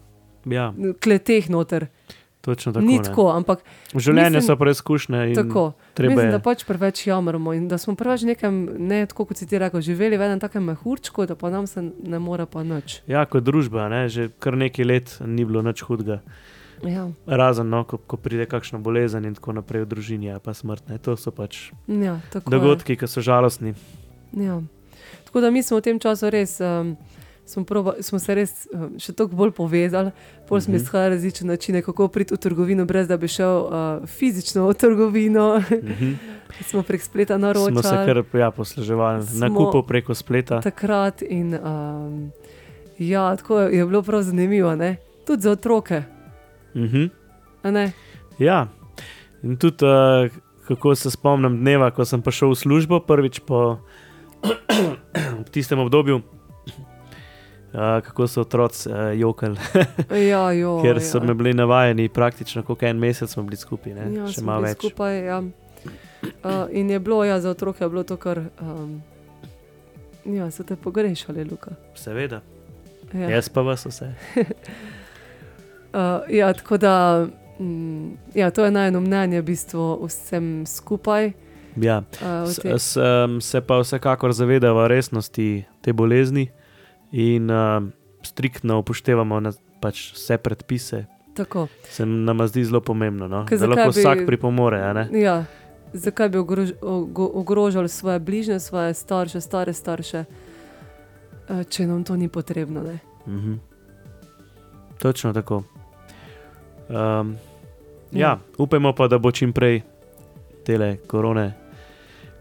Ja, 0.49 0.71
kleteh 1.01 1.51
noter. 1.53 1.91
Točno 2.41 2.73
tako. 2.73 2.87
Ni 2.87 2.97
ne. 2.99 3.05
tako, 3.05 3.29
ampak 3.31 3.59
Življenje 3.95 4.31
Mislim- 4.31 4.47
so 4.47 4.57
preizkušnje 4.57 5.35
tako. 5.35 5.73
Mislim, 5.99 6.27
je. 6.27 6.31
da 6.31 6.39
pač 6.39 6.65
preveč 6.65 7.07
jamramo 7.07 7.53
in 7.53 7.69
da 7.69 7.79
smo 7.79 7.95
preveč 7.95 8.23
nekem, 8.23 8.69
ne 8.79 9.07
tako 9.07 9.25
kot 9.25 9.37
si 9.37 9.47
ti 9.47 9.59
rekel, 9.59 9.81
živeli 9.81 10.17
v 10.17 10.23
enem 10.23 10.41
takem 10.41 10.65
mehurčku, 10.65 11.27
da 11.27 11.35
pa 11.35 11.51
nam 11.51 11.67
se 11.67 11.83
ne 11.83 12.19
more 12.19 12.47
pa 12.47 12.63
nič. 12.63 13.03
Ja, 13.07 13.25
kot 13.27 13.45
družba, 13.45 13.89
ne, 13.89 14.09
že 14.09 14.31
kar 14.39 14.57
nekaj 14.57 14.85
let 14.85 15.19
ni 15.27 15.45
bilo 15.45 15.63
nič 15.63 15.83
hudega. 15.83 16.21
Ja, 16.81 17.11
Razen, 17.27 17.69
no, 17.69 17.85
ko, 17.85 17.99
ko 17.99 18.17
pride 18.17 18.47
kakšna 18.49 18.79
bolezen 18.81 19.25
in 19.29 19.35
tako 19.37 19.53
naprej 19.53 19.85
v 19.85 19.89
družini, 19.89 20.31
ali 20.33 20.41
pa 20.41 20.55
smrt. 20.57 20.89
Ne. 20.89 20.97
To 21.05 21.13
so 21.17 21.29
pač 21.31 21.73
ja 21.87 22.21
tako. 22.33 22.49
je. 22.49 22.57
dogodki, 22.57 22.97
ki 22.97 23.05
so 23.05 23.21
žalostni. 23.21 23.75
Ja. 24.33 24.63
Tako 25.29 25.41
da 25.45 25.51
mi 25.51 25.63
smo 25.63 25.77
v 25.77 25.85
tem 25.85 25.99
času 26.01 26.31
res. 26.33 26.57
Um, 26.61 26.97
Smo, 27.45 27.65
proba, 27.65 27.95
smo 28.01 28.19
se 28.19 28.31
res 28.33 28.51
um, 28.69 28.93
še 28.97 29.11
toliko 29.11 29.35
bolj 29.35 29.51
povezali, 29.53 30.11
bolj 30.47 30.61
smo 30.61 30.71
Mhm. 30.71 30.79
iskali 30.79 31.09
različne 31.09 31.47
načine, 31.49 31.83
kako 31.83 32.09
priti 32.09 32.31
v 32.31 32.39
trgovino, 32.39 32.85
brez 32.85 33.09
da 33.09 33.17
bi 33.17 33.29
šel 33.29 33.57
uh, 33.59 33.71
fizično 34.09 34.65
v 34.65 34.75
trgovino. 34.75 35.59
Mhm. 35.59 36.13
smo 36.69 36.83
prek 36.83 37.03
spleta 37.03 37.35
Smo 37.35 37.43
naročili. 37.43 37.83
se 37.83 37.91
kar 38.07 38.23
ja, 38.35 38.51
posluževali, 38.51 39.23
Smo- 39.25 39.41
nakupov 39.41 39.83
preko 39.83 40.15
spleta. 40.15 40.61
takrat. 40.61 41.23
In, 41.23 41.55
um, 41.57 42.31
ja, 42.99 43.37
tako 43.37 43.61
je 43.61 43.85
bilo 43.85 44.03
prav 44.03 44.23
zanimivo, 44.23 44.77
ne? 44.77 44.97
tudi 45.27 45.43
za 45.43 45.51
otroke. 45.51 46.03
A 47.63 47.71
ne? 47.71 47.93
Ja, 48.39 48.69
in 49.43 49.57
tudi 49.57 49.83
uh, 49.83 50.31
kako 50.67 50.95
se 50.95 51.11
spomnim 51.11 51.57
dneva, 51.57 51.91
ko 51.91 52.05
sem 52.05 52.21
prišel 52.21 52.49
v 52.49 52.57
službo, 52.57 53.01
prvič 53.01 53.41
po 53.41 53.79
tistem 55.51 55.79
obdobju. 55.79 56.23
Uh, 57.71 57.79
kako 58.03 58.27
so 58.27 58.41
otroci 58.41 58.89
uh, 58.89 58.95
jokali, 59.15 59.57
Ja, 60.29 60.53
jo, 60.53 60.79
ker 60.83 60.97
ja. 60.97 61.01
so 61.01 61.21
me 61.21 61.35
bili 61.35 61.53
navajeni, 61.55 62.09
praktično 62.09 62.63
kot 62.63 62.83
en 62.83 62.99
mesec 62.99 63.31
smo 63.31 63.43
bili 63.43 63.57
skupaj, 63.57 63.95
ne? 63.95 64.09
ja, 64.15 64.27
še 64.27 64.43
malo 64.43 64.63
več. 64.63 64.79
Skupaj, 64.79 65.19
ja. 65.21 65.39
uh, 65.39 66.67
in 66.71 66.91
je 66.91 66.99
bilo 66.99 67.25
ja, 67.25 67.41
za 67.41 67.51
otroke 67.51 67.85
je 67.85 67.89
bilo 67.89 68.03
to, 68.03 68.17
kar 68.17 68.41
um, 68.59 68.97
ja, 70.27 70.51
so 70.51 70.63
te 70.63 70.77
pogrešali, 70.77 71.45
Luka. 71.45 71.77
Seveda, 71.95 72.41
Ja. 73.13 73.27
jaz 73.29 73.49
pa 73.49 73.63
vas 73.63 73.87
vse. 73.87 74.13
Uh, 75.91 75.99
ja, 76.31 76.53
tako 76.53 76.77
da 76.77 77.27
mm, 77.59 78.11
ja, 78.35 78.51
to 78.51 78.65
je 78.65 78.71
najno 78.71 79.01
mnenje, 79.01 79.41
v 79.41 79.45
bistvu 79.45 80.07
vsem 80.07 80.63
skupaj. 80.67 81.33
Ja. 81.77 82.03
Uh, 82.23 82.47
S, 82.47 82.61
s, 82.65 82.97
um, 82.97 83.41
se 83.41 83.61
pa 83.61 83.81
vsekakor 83.81 84.33
zavedamo 84.33 84.89
resnosti 84.89 85.65
te 85.81 85.93
bolezni 85.93 86.47
in 87.13 87.51
um, 87.51 87.93
striktno 88.23 88.79
upoštevamo 88.79 89.41
na, 89.41 89.51
pač 89.81 90.13
vse 90.13 90.39
predpise. 90.39 91.05
tako. 91.35 91.67
Se 91.85 92.05
nam 92.05 92.39
zdi 92.43 92.65
zelo 92.65 92.81
pomembno, 92.81 93.29
no? 93.29 93.47
Ker 93.47 93.59
da 93.59 93.67
lahko 93.67 93.91
bi- 93.91 93.97
vsak 93.97 94.27
pripomore. 94.27 94.79
Ja, 95.13 95.45
zakaj 95.93 96.29
bi 96.29 96.39
ogrož, 96.39 96.71
ogo- 96.75 97.31
ogrožali 97.35 97.89
svoje 97.89 98.19
bližnje, 98.19 98.61
svoje 98.61 98.95
starše, 98.95 99.41
stare 99.41 99.73
starše, 99.73 100.25
uh, 101.49 101.63
če 101.63 101.87
nam 101.87 102.05
to 102.05 102.15
ni 102.15 102.29
potrebno? 102.29 102.83
Ne? 102.83 102.99
Mhm. 103.27 103.55
Točno 104.99 105.33
tako. 105.33 105.63
Um, 106.89 107.37
ja, 108.13 108.21
Ja. 108.21 108.39
upajmo 108.59 108.93
pa, 108.93 109.09
da 109.09 109.19
bo 109.19 109.31
čim 109.31 109.53
prej 109.53 109.83
tele 110.63 110.97
korone, 110.99 111.53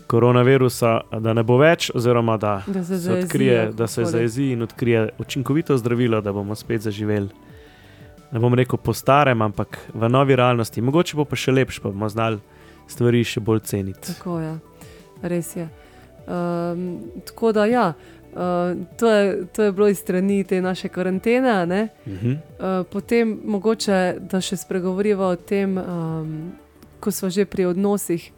koronavirusa, 0.10 1.02
da 1.22 1.34
ne 1.38 1.44
bo 1.46 1.60
več, 1.62 1.92
oziroma 1.96 2.38
da 2.38 2.60
Da 2.68 2.84
se, 2.84 2.88
se 2.88 2.98
zajezi, 2.98 3.26
odkrije, 3.26 3.54
ja, 3.54 3.72
da 3.72 3.88
se 3.88 4.06
zajezi 4.06 4.52
in 4.56 4.66
odkrije 4.66 5.10
učinkovito 5.22 5.78
zdravilo, 5.78 6.22
da 6.22 6.34
bomo 6.34 6.56
spet 6.56 6.82
zaživeli. 6.82 7.30
Ne 8.32 8.40
bom 8.40 8.54
rekel 8.54 8.78
po 8.78 8.94
starem, 8.94 9.42
ampak 9.42 9.78
v 9.94 10.10
novi 10.10 10.36
realnosti. 10.36 10.82
Mogoče 10.82 11.18
bo 11.18 11.26
pa 11.30 11.38
še 11.38 11.54
lepše, 11.54 11.82
pa 11.82 11.92
bomo 11.94 12.10
znali 12.10 12.42
stvari 12.90 13.22
še 13.26 13.42
bolj 13.46 13.62
ceniti. 13.70 14.14
Tako 14.14 14.40
je, 14.42 14.54
res 15.30 15.52
je. 15.56 15.68
Um, 16.30 16.88
tako 17.26 17.54
da, 17.54 17.66
ja, 17.70 17.86
uh, 17.94 18.74
to, 18.98 19.14
je, 19.14 19.46
to 19.54 19.64
je 19.64 19.76
bilo 19.78 19.88
iz 19.90 20.02
strani 20.02 20.44
te 20.44 20.62
naše 20.62 20.90
karantene. 20.90 21.66
ne. 21.66 21.84
Mhm. 22.08 22.32
Uh, 22.32 22.82
potem 22.90 23.38
mogoče, 23.46 24.18
da 24.32 24.42
še 24.42 24.58
spregovoriva 24.58 25.30
o 25.30 25.36
tem, 25.38 25.78
um, 25.78 26.36
ko 27.00 27.12
smo 27.12 27.30
že 27.30 27.46
pri 27.46 27.70
odnosih, 27.70 28.32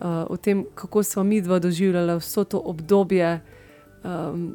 uh, 0.00 0.26
o 0.30 0.36
tem, 0.36 0.64
kako 0.74 1.02
smo 1.02 1.24
mi 1.24 1.40
dva 1.40 1.58
doživljali 1.58 2.18
vso 2.18 2.44
to 2.44 2.58
obdobje 2.58 3.40
um, 4.04 4.54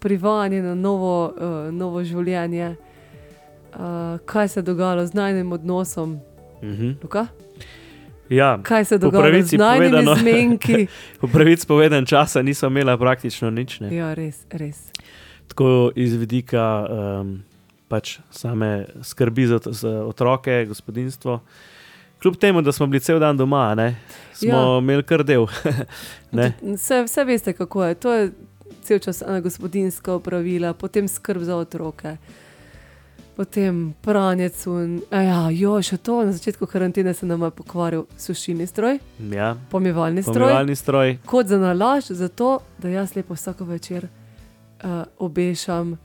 privajanja 0.00 0.62
na 0.62 0.74
novo, 0.74 1.32
uh, 1.36 1.74
novo 1.74 2.04
življenje, 2.04 2.76
uh, 3.74 4.18
kaj 4.24 4.48
se 4.48 4.60
je 4.60 4.64
dogajalo 4.64 5.06
z 5.06 5.14
najnim 5.14 5.52
odnosom. 5.52 6.20
Mhm. 6.62 6.90
Luka? 7.02 7.26
Ja, 8.28 8.58
Kaj 8.62 8.84
se 8.84 8.98
pravici 8.98 9.56
z 9.56 9.58
povedano. 9.58 10.14
zmenki? 10.14 10.86
po 11.20 11.26
pravici 11.26 11.66
povedan 11.66 12.06
časa 12.06 12.42
nisem 12.42 12.72
imela 12.72 12.96
praktično 12.98 13.50
nič. 13.50 13.80
Ne. 13.80 13.96
ja, 13.96 14.14
res, 14.14 14.46
res. 14.50 14.88
Tako 15.52 15.92
iz 15.94 16.14
vidika 16.16 16.86
um, 16.88 17.42
pač 17.88 18.18
same 18.30 18.86
skrbi 19.02 19.46
za, 19.46 19.58
za 19.60 19.90
otroke, 20.08 20.64
gospodinstvo. 20.64 21.40
Kljub 22.22 22.36
temu, 22.36 22.62
da 22.62 22.72
smo 22.72 22.86
bili 22.86 23.00
cel 23.00 23.18
dan 23.18 23.36
doma, 23.36 23.74
ne, 23.74 23.96
smo 24.32 24.48
Ja. 24.48 24.78
imeli 24.78 25.02
kar 25.02 25.24
del. 25.24 25.46
Vse, 26.64 27.02
vse 27.02 27.24
veste, 27.24 27.52
kako 27.52 27.84
je. 27.84 27.94
To 27.96 28.12
je 28.12 28.30
cel 28.82 28.98
čas 28.98 29.22
gospodinska 29.42 30.12
opravila, 30.12 30.72
potem 30.74 31.08
skrb 31.08 31.42
za 31.42 31.56
otroke, 31.56 32.16
potem 33.36 33.94
pranje 34.00 34.48
cun. 34.50 35.00
a 35.10 35.16
Ja, 35.18 35.50
jo, 35.50 35.82
še 35.82 35.96
to 35.98 36.22
na 36.22 36.32
začetku 36.32 36.66
karantene 36.66 37.14
se 37.14 37.26
nam 37.26 37.42
je 37.42 37.50
pokvaril 37.52 38.04
sušilni 38.16 38.66
stroj, 38.66 38.98
ja, 39.30 39.56
pomivalni 39.70 40.22
stroj. 40.22 40.34
pomivalni 40.36 40.76
stroj. 40.76 41.18
Kot 41.26 41.46
za 41.46 41.58
nalaž, 41.58 42.04
zato 42.06 42.48
da 42.78 42.88
jaz 42.90 43.16
lepo 43.16 43.34
vsako 43.34 43.64
večer 43.66 44.04
uh, 44.04 44.90
obešam 45.18 45.98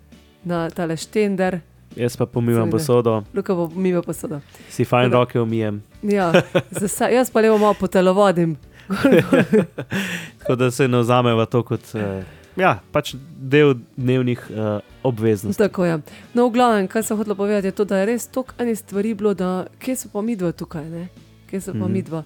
na 0.44 0.70
tale 0.70 0.98
štender, 0.98 1.60
Jaz 1.96 2.14
pa 2.16 2.26
pomivam 2.26 2.62
Seveda. 2.64 2.72
posodo, 2.74 3.24
luka 3.34 3.56
bo 3.56 3.70
miva 3.70 4.02
posodo. 4.02 4.40
si 4.70 4.86
fajn 4.86 5.10
Tako 5.10 5.14
roke 5.16 5.42
umijem. 5.42 5.84
Ja, 6.04 6.32
za 6.72 6.86
vse, 6.86 7.06
jaz 7.12 7.32
pa 7.32 7.42
lepo 7.42 7.58
malo 7.58 7.74
potelovodim. 7.74 8.58
Tako 10.40 10.56
da 10.56 10.72
se 10.72 10.88
ne 10.88 10.98
vzameva 11.00 11.46
to 11.46 11.64
kot 11.64 11.82
uh, 11.94 12.24
ja, 12.56 12.80
pač 12.92 13.16
del 13.38 13.76
dnevnih 13.96 14.48
uh, 14.50 14.80
obveznosti. 15.04 15.60
Tako 15.60 15.86
je. 15.86 16.00
No, 16.34 16.48
v 16.48 16.52
glavnem, 16.52 16.88
kar 16.88 17.04
sem 17.04 17.18
hotel 17.18 17.36
povedati, 17.36 17.68
je 17.68 17.72
to, 17.72 17.86
da 17.86 17.98
je 17.98 18.06
res 18.06 18.28
toliko 18.28 18.54
enih 18.58 18.80
stvari 18.80 19.14
bilo, 19.14 19.34
da 19.34 19.50
kje 19.80 19.96
so 19.96 20.10
pa 20.14 20.22
midva 20.22 20.52
tukaj, 20.52 20.86
ne? 20.86 21.08
kje 21.50 21.62
so 21.62 21.72
pa 21.72 21.86
Mhm. 21.86 21.94
midva. 21.94 22.24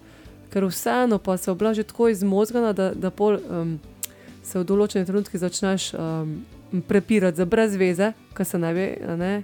Ker 0.52 0.66
vseeno 0.66 1.18
pa 1.18 1.38
se 1.38 1.52
oblaži 1.52 1.84
tako 1.84 2.08
izmozgana, 2.08 2.74
da, 2.74 2.92
da 2.94 3.10
pol, 3.10 3.38
um, 3.50 3.80
se 4.44 4.60
v 4.60 4.64
določenih 4.64 5.06
trenutkih 5.08 5.40
začneš 5.40 5.94
um, 5.94 6.42
prepirati 6.88 7.38
za 7.38 7.46
brez 7.46 7.76
veze, 7.76 8.12
kar 8.34 8.46
se 8.46 8.60
ne 8.60 8.74
bi 8.74 8.86
ne, 9.18 9.44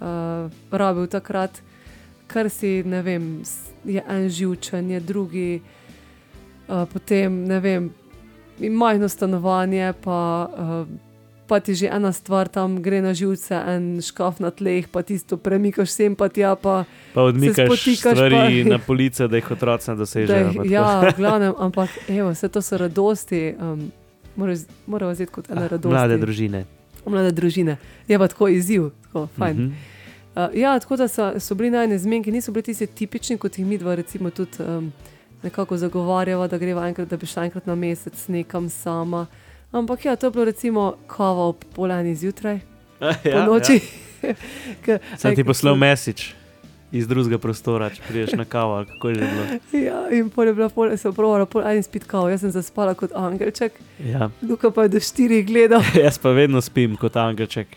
uh, 0.00 0.48
rabil 0.70 1.06
takrat, 1.06 1.50
kar 2.28 2.48
si 2.48 2.82
ne 2.84 3.00
vem, 3.02 3.42
je 3.84 4.02
en 4.02 4.28
živčen, 4.28 4.90
je 4.90 5.00
drugi, 5.00 5.60
uh, 6.68 6.84
potem 6.84 7.44
ne 7.44 7.58
vem, 7.58 7.90
majhno 8.60 9.08
stanovanje, 9.08 9.92
pa, 9.98 10.20
uh, 10.46 10.84
pa 11.46 11.60
ti 11.60 11.72
že 11.72 11.88
ena 11.88 12.12
stvar 12.12 12.48
tam 12.48 12.82
gre 12.82 13.00
na 13.00 13.14
živce, 13.14 13.56
en 13.56 13.98
škaf 13.98 14.36
na 14.38 14.50
tleh, 14.50 14.84
pa 14.86 15.00
tisto 15.02 15.36
premikaš 15.36 15.88
sem, 15.90 16.12
pa 16.12 16.28
tja 16.28 16.52
pa. 16.54 16.84
Pa 17.14 17.22
odmikaš 17.22 17.66
spotikaš 17.66 18.12
stvari 18.14 18.36
pa- 18.62 18.68
na 18.68 18.78
police, 18.78 19.24
da 19.24 19.36
jih 19.36 19.50
otroci 19.50 19.90
ne 19.90 19.96
dosežejo. 19.96 20.64
ja, 20.66 20.86
glavnem, 21.16 21.54
ampak 21.58 21.88
evo, 22.08 22.30
vse 22.30 22.48
to 22.48 22.60
so 22.60 22.76
radosti. 22.76 23.54
Um, 23.58 23.88
Moramo 24.86 25.10
vzeti 25.10 25.32
kot 25.32 25.50
ene 25.50 25.64
Ah, 25.64 25.68
radosti. 25.68 25.90
Mlade 25.90 26.16
družine. 26.16 26.64
Mlade 27.02 27.32
družine. 27.32 27.74
Je 28.06 28.18
pa 28.18 28.28
tako 28.28 28.46
izziv, 28.48 28.90
tako 29.02 29.26
fajn. 29.34 29.56
Mhm. 29.56 29.66
Uh, 29.66 29.97
ja, 30.54 30.78
tako 30.78 30.96
da 30.96 31.08
so, 31.08 31.32
so 31.40 31.54
bili 31.54 31.70
najne 31.70 31.98
zmenki, 31.98 32.32
niso 32.32 32.52
bili 32.52 32.62
tisti 32.62 32.86
tipični, 32.86 33.38
kot 33.38 33.58
jih 33.58 33.66
mi 33.66 33.78
dva, 33.78 33.94
recimo, 33.94 34.30
tudi 34.30 34.62
um, 34.62 34.92
nekako 35.42 35.76
zagovarjava, 35.76 36.48
da 36.48 36.58
greva 36.58 36.88
enkrat, 36.88 37.08
da 37.08 37.16
bi 37.16 37.26
šla 37.26 37.44
enkrat 37.44 37.66
na 37.66 37.74
mesec 37.74 38.28
nekam 38.28 38.68
sama. 38.70 39.26
Ampak 39.72 40.04
ja, 40.04 40.16
to 40.16 40.26
je 40.26 40.30
bilo 40.30 40.44
recimo 40.44 40.94
kava 41.06 41.48
ob 41.52 41.64
polani 41.74 42.14
zjutraj, 42.14 42.60
ja, 43.00 43.14
po 43.32 43.52
noči. 43.52 43.80
Ja. 44.86 44.98
Sem 45.14 45.36
ti 45.36 45.44
poslal 45.46 45.76
mesič 45.78 46.32
iz 46.92 47.06
drugega 47.08 47.38
prostora, 47.38 47.90
če 47.92 48.02
prideš 48.08 48.32
na 48.38 48.44
kavo, 48.48 48.78
ali 48.80 48.88
kako 48.88 49.08
je 49.08 49.14
že 49.14 49.28
bilo. 49.28 49.44
Ja, 49.86 49.98
in 50.10 50.30
pol 50.32 50.48
je 50.48 50.54
bila, 50.56 50.68
pol, 50.72 50.94
sem 50.96 51.14
provala, 51.14 51.46
pol 51.46 51.66
en 51.68 51.82
spit 51.84 52.06
kavo, 52.08 52.30
jaz 52.32 52.42
sem 52.42 52.50
zaspala 52.54 52.96
kot 52.98 53.12
angelček, 53.14 53.76
Ja. 54.04 54.30
Luka 54.42 54.70
pa 54.70 54.86
je 54.86 54.96
do 54.96 55.00
štirih 55.02 55.46
gledal, 55.46 55.84
Jaz 55.94 56.18
pa 56.18 56.32
vedno 56.34 56.60
spim 56.64 56.96
kot 56.96 57.16
angelček, 57.16 57.76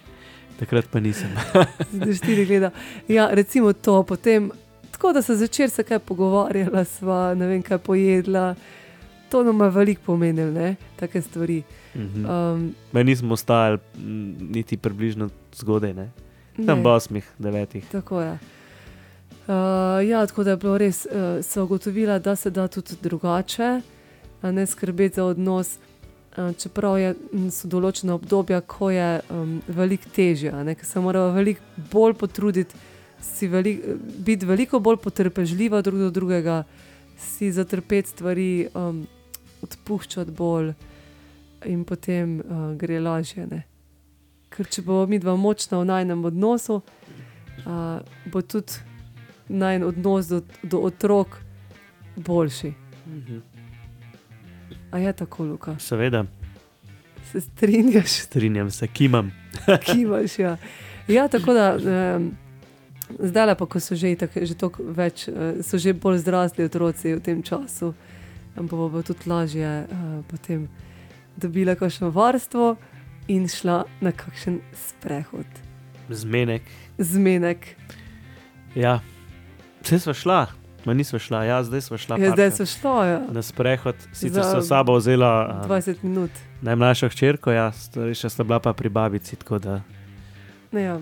takrat 0.62 0.86
pa 0.91 1.01
nisem. 1.01 1.34
do 2.06 2.13
štirih 2.13 2.48
gledal. 2.48 2.72
Ja, 3.10 3.30
recimo 3.34 3.74
to, 3.74 4.03
potem, 4.03 4.51
tako 4.91 5.13
da 5.13 5.22
se 5.25 5.36
zvečer 5.36 5.70
se 5.70 5.84
kaj 5.84 6.00
pogovarjala, 6.06 6.86
sva, 6.86 7.34
ne 7.34 7.50
vem 7.50 7.65
kaj 7.65 7.82
pojedla. 7.82 8.53
To 9.32 9.44
nam 9.48 9.62
je 9.63 9.70
veliko 9.70 10.01
pomenilo, 10.06 10.51
ne, 10.51 10.75
take 11.00 11.22
stvari. 11.22 11.63
Mhm. 11.96 12.25
Um, 12.25 12.74
Me 12.91 13.03
nismo 13.03 13.34
ostajali 13.34 13.80
m, 13.96 14.36
niti 14.51 14.77
približno 14.77 15.30
zgodaj, 15.56 15.94
ne? 15.94 16.12
tam 16.65 16.77
ne. 16.77 16.84
v 16.84 16.88
osmih, 16.88 17.25
devetih. 17.39 17.86
Tako 17.91 18.22
je. 18.22 18.32
Uh, 18.32 20.03
ja, 20.10 20.25
tako 20.27 20.44
da 20.44 20.51
je 20.53 20.58
bilo 20.58 20.77
res, 20.77 21.06
uh, 21.06 21.39
so 21.46 21.63
ugotovila, 21.63 22.20
da 22.20 22.36
se 22.36 22.50
da 22.50 22.68
tudi 22.68 22.96
drugače, 23.01 23.82
ne 24.44 24.65
skrbeti 24.65 25.15
za 25.15 25.24
odnos. 25.24 25.77
Uh, 26.32 26.54
čeprav 26.56 26.96
je, 26.96 27.16
m, 27.34 27.50
so 27.52 27.68
določene 27.68 28.14
obdobja, 28.16 28.62
ko 28.64 28.88
je 28.94 29.08
um, 29.36 29.58
veliko 29.68 30.08
težje, 30.16 30.52
ker 30.52 30.88
se 30.88 31.02
morajo 31.04 31.34
veliko 31.36 31.84
bolj 31.92 32.16
potruditi, 32.22 32.78
velik, 33.52 33.82
biti 34.24 34.48
veliko 34.48 34.80
bolj 34.80 35.02
potrpežljiva 35.04 35.82
drug 35.84 36.06
do 36.06 36.10
drugega, 36.16 36.62
si 37.20 37.52
zatrpeti 37.52 38.16
stvari, 38.16 38.52
um, 38.74 39.04
odpuščati 39.62 40.32
bolj 40.32 40.72
in 41.68 41.84
potem 41.86 42.40
uh, 42.40 42.72
gre 42.80 43.02
lažje. 43.04 43.46
Ne. 43.52 43.64
Ker 44.52 44.72
če 44.72 44.86
bo 44.88 45.04
mi 45.08 45.20
dva 45.20 45.36
močna 45.36 45.82
v 45.82 45.90
najnem 45.92 46.26
odnosu, 46.32 46.80
uh, 46.80 48.00
bo 48.32 48.42
tudi 48.42 48.80
najen 49.52 49.84
odnos 49.84 50.32
do, 50.32 50.42
do 50.64 50.80
otrok 50.88 51.42
boljši. 52.16 52.74
Mhm. 53.08 53.50
A 54.92 54.98
je 55.00 55.14
tako, 55.14 55.44
Luka? 55.44 55.76
Seveda, 55.80 56.26
Se 57.32 57.42
strinjaš, 57.42 58.10
strinjam 58.12 58.72
se, 58.72 58.88
kimam. 58.88 59.32
kimaš. 59.86 60.40
Ja, 60.40 60.58
ja 61.08 61.28
tako 61.28 61.54
da. 61.54 61.78
Um, 62.16 62.32
Zdaj 63.20 63.56
pa, 63.56 63.66
ko 63.66 63.80
so 63.80 63.96
že, 63.96 64.12
itak, 64.16 64.32
že 64.40 64.56
toliko 64.56 64.84
več, 64.88 65.28
eh, 65.28 65.60
so 65.64 65.76
že 65.76 65.92
bolj 65.94 66.24
zrasli 66.24 66.64
otroci 66.64 67.12
v 67.16 67.20
tem 67.20 67.44
času, 67.44 67.92
bo, 68.56 68.64
bo, 68.64 68.88
bo 68.88 69.02
tudi 69.04 69.28
lažje 69.28 69.68
uh, 69.84 70.24
potem 70.32 70.70
dobila 71.36 71.76
kakšno 71.76 72.08
varstvo 72.16 72.78
in 73.28 73.52
šla 73.52 73.84
na 74.00 74.12
kakšen 74.16 74.62
sprehod, 74.72 75.48
Zmenek. 76.08 76.64
zmenek. 76.98 77.76
Ja, 78.76 79.00
vse 79.84 80.00
smo 80.00 80.14
šla, 80.16 80.48
ma 80.86 80.94
nismo 80.94 81.20
šla, 81.20 81.44
ja, 81.44 81.64
zdaj 81.64 81.82
smo 81.82 81.98
šla. 81.98 82.18
Ja, 82.18 82.32
zdaj 82.32 82.52
so 82.52 82.66
šlo, 82.66 83.04
ja. 83.06 83.22
Na 83.32 83.42
sprehod, 83.42 83.96
sicer 84.14 84.44
so 84.44 84.62
sabo 84.62 84.96
vzela 84.98 85.62
um, 85.64 85.70
20 85.70 85.96
minut. 86.02 86.32
najmlajšo 86.62 87.10
hčerko, 87.10 87.52
ja, 87.52 87.72
starejša 87.72 88.30
sta 88.30 88.44
bila 88.44 88.60
pa 88.60 88.74
pri 88.74 88.90
babici, 88.90 89.36
tako 89.36 89.60
da. 89.60 89.82
Ne, 90.72 90.82
ja, 90.82 91.00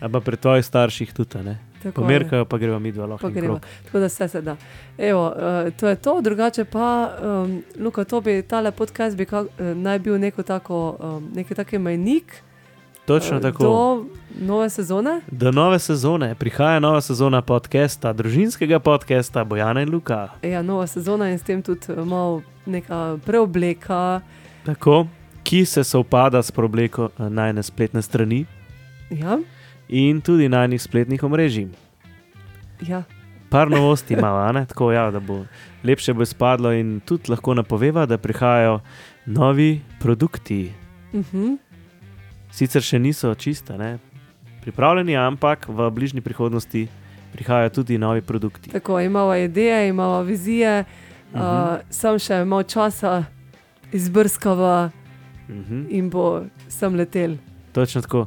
Ampak 0.00 0.24
pri 0.24 0.36
tvojih 0.36 0.64
starših 0.64 1.12
tudi, 1.12 1.38
a 1.38 1.42
ne? 1.42 1.58
tako. 1.82 2.02
Pomerkajo, 2.02 2.44
pa 2.44 2.58
gremo 2.58 2.78
mi 2.78 2.92
dva 2.92 3.06
lahko. 3.06 3.30
Krog. 3.30 3.60
Tako 3.84 3.98
da 3.98 4.06
vse 4.06 4.28
se 4.28 4.42
da. 4.42 4.56
Evo, 4.98 5.26
uh, 5.26 5.72
to 5.72 5.88
je 5.88 5.96
to, 5.96 6.20
drugače 6.20 6.64
pa, 6.64 7.12
um, 7.22 7.62
Luka, 7.78 8.04
to 8.04 8.20
bi 8.20 8.42
tale 8.42 8.72
podcast 8.72 9.16
bi 9.16 9.24
kak, 9.24 9.46
uh, 9.46 9.76
naj 9.76 9.98
bil 9.98 10.18
neko 10.18 10.42
tako, 10.42 10.96
um, 11.00 11.30
neki 11.34 11.54
taki 11.54 11.78
mejnik 11.78 12.42
Točno 13.10 13.40
tako. 13.40 13.64
do 13.64 14.04
nove 14.46 14.70
sezone. 14.70 15.20
Do 15.30 15.52
nove 15.52 15.78
sezone, 15.78 16.34
prihaja 16.34 16.80
nova 16.80 17.00
sezona 17.00 17.42
podcasta, 17.42 18.12
družinskega 18.12 18.78
podcasta 18.78 19.44
Bojana 19.44 19.82
in 19.82 19.90
Luka. 19.90 20.28
Ja, 20.42 20.62
nova 20.62 20.86
sezona 20.86 21.30
in 21.30 21.38
s 21.38 21.42
tem 21.42 21.62
tudi 21.62 21.80
eh, 21.88 22.04
malo 22.04 22.42
neka 22.66 23.18
preobleka. 23.26 24.20
Tako, 24.66 25.06
ki 25.42 25.64
se 25.64 25.84
sovpada 25.84 26.42
s 26.42 26.50
preobleko 26.50 27.08
eh, 27.18 27.28
najne 27.28 27.62
spletne 27.62 28.02
strani 28.02 28.46
Ja, 29.10 29.38
in 29.88 30.20
tudi 30.20 30.48
najnih 30.48 30.82
spletnih 30.82 31.22
omrežij. 31.22 31.66
ja. 32.86 33.02
Par 33.50 33.70
novosti 33.74 34.14
ima, 34.14 34.46
a 34.48 34.52
ne? 34.52 34.66
tako 34.66 34.92
ja, 34.92 35.10
da 35.10 35.20
bo 35.20 35.44
lepše 35.82 36.14
bo 36.14 36.22
izpadlo 36.22 36.72
in 36.72 37.00
tudi 37.04 37.30
lahko 37.30 37.54
napoveva, 37.54 38.06
da 38.06 38.18
prihajajo 38.18 38.80
novi 39.26 39.80
produkti. 39.98 40.72
Uh 41.12 41.24
-huh. 41.26 41.58
Sicer 42.50 42.82
še 42.82 42.98
niso 42.98 43.34
čista, 43.34 43.76
ne? 43.76 43.98
pripravljeni, 44.60 45.16
ampak 45.16 45.68
v 45.68 45.90
bližnji 45.90 46.20
prihodnosti 46.20 46.88
prihajajo 47.32 47.70
tudi 47.70 47.96
novi 47.96 48.20
produkti. 48.20 48.70
Tako 48.70 49.00
imamo 49.00 49.34
ideje, 49.34 49.88
imamo 49.88 50.22
vizije, 50.22 50.84
uh, 51.32 51.34
Mhm. 51.34 51.80
sam 51.90 52.18
še 52.18 52.44
malo 52.44 52.62
časa 52.64 53.24
izbrskava 53.90 54.90
Mhm. 55.48 55.86
in 55.90 56.10
bo 56.10 56.24
sem 56.68 56.94
letel. 56.94 57.36
Točno 57.72 58.00
tako. 58.00 58.26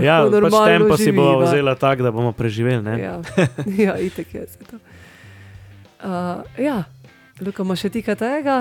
Ja, 0.00 0.24
pač 0.30 0.52
tempo 0.64 0.96
si 0.96 1.12
bo 1.12 1.24
živiva. 1.24 1.44
vzela 1.44 1.74
tako, 1.74 2.02
da 2.02 2.10
bomo 2.10 2.32
preživeli. 2.32 2.82
Ne? 2.82 3.00
Ja, 3.00 3.22
ja 3.84 3.98
itek 3.98 4.34
je. 4.34 4.46
Uh, 6.02 6.42
ja, 6.58 6.84
Luka, 7.40 7.62
imaš 7.62 7.86
še 7.86 7.90
ti 7.94 8.02
kaj 8.04 8.18
tega? 8.20 8.56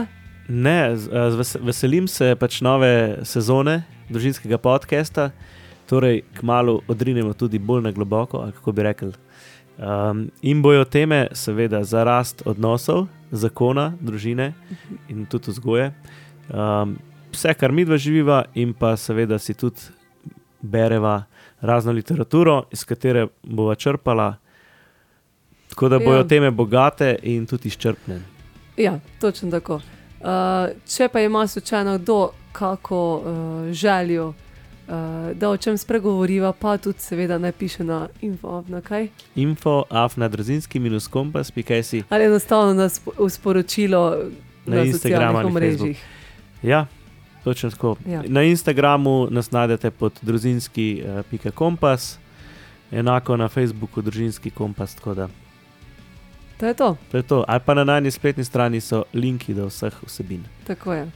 Ne, 0.47 0.95
z, 0.95 1.07
z 1.07 1.39
ves- 1.39 1.59
veselim 1.61 2.07
se 2.07 2.33
pač 2.39 2.59
nove 2.65 3.23
sezone 3.27 3.83
družinskega 4.11 4.57
podcasta, 4.61 5.31
torej 5.89 6.23
kmalo 6.39 6.81
odrinemo 6.91 7.33
tudi 7.33 7.59
bolj 7.59 7.83
na 7.87 7.91
globoko, 7.95 8.43
kako 8.57 8.71
bi 8.75 8.85
rekel. 8.85 9.13
Um, 9.77 10.27
in 10.45 10.61
bojo 10.61 10.85
teme, 10.85 11.27
seveda, 11.33 11.81
za 11.83 12.03
rast 12.05 12.43
odnosov, 12.45 13.07
zakona, 13.31 13.93
družine 14.01 14.51
in 15.09 15.25
tudi 15.25 15.49
vzgoje. 15.49 15.89
Um, 16.51 16.97
vse, 17.33 17.55
kar 17.57 17.73
mi 17.73 17.85
dva 17.87 17.97
živiva, 17.97 18.43
in 18.53 18.75
pa 18.77 18.93
seveda 18.99 19.39
si 19.41 19.55
tudi 19.57 19.89
bereva 20.61 21.23
razno 21.61 21.91
literaturo, 21.91 22.63
iz 22.71 22.83
katere 22.85 23.27
bova 23.43 23.75
črpala. 23.75 24.35
Tako 25.73 25.89
da 25.89 25.99
bojo 25.99 26.17
Ja. 26.17 26.27
teme 26.27 26.51
bogate 26.51 27.15
in 27.23 27.45
tudi 27.45 27.67
izčrpne. 27.67 28.21
Ja, 28.77 28.99
točno 29.21 29.51
tako. 29.51 29.75
Uh, 29.75 29.81
če 30.87 31.07
pa 31.07 31.19
ima 31.19 31.47
slučajno 31.47 31.97
kdo 31.97 32.29
kako 32.51 33.15
uh, 33.15 33.23
željo, 33.71 34.27
uh, 34.27 34.33
da 35.33 35.49
o 35.49 35.57
čem 35.57 35.77
spregovoriva, 35.77 36.53
pa 36.53 36.77
tudi 36.77 36.99
seveda 36.99 37.37
naj 37.37 37.51
piše 37.51 37.83
na 37.83 38.07
info, 38.21 38.63
na 38.67 38.81
kaj. 38.81 39.07
info 39.35 39.83
afnadrozinski-kompas.si. 39.89 42.03
Ali 42.09 42.25
enostavno 42.25 42.73
nas 42.73 43.01
v 43.17 43.29
sporočilo 43.29 44.09
Na 44.65 44.65
na, 44.65 44.75
na 44.75 44.83
Instagramu 44.83 45.37
ali 45.37 45.47
omrežjih. 45.47 46.03
Ja, 46.63 46.85
Točno 47.43 47.69
tako. 47.69 47.95
Ja. 48.07 48.23
Na 48.27 48.43
Instagramu 48.43 49.27
nas 49.31 49.51
najdete 49.51 49.91
pod 49.91 50.13
družinski.kompas, 50.21 52.17
enako 52.91 53.37
na 53.37 53.49
Facebooku 53.49 54.01
družinski 54.01 54.49
kompas. 54.49 54.95
tako 54.95 55.13
da 55.13 55.27
To 56.57 56.65
je 56.65 56.73
to, 56.73 56.97
To 57.11 57.17
je 57.17 57.23
to. 57.23 57.45
Ali 57.47 57.59
pa 57.59 57.73
na 57.73 57.83
najni 57.83 58.11
spletni 58.11 58.43
strani 58.43 58.79
so 58.79 59.03
linki 59.13 59.53
do 59.53 59.65
vseh 59.65 59.93
vsebin. 60.03 60.43
tako 60.63 60.93
je. 60.93 61.11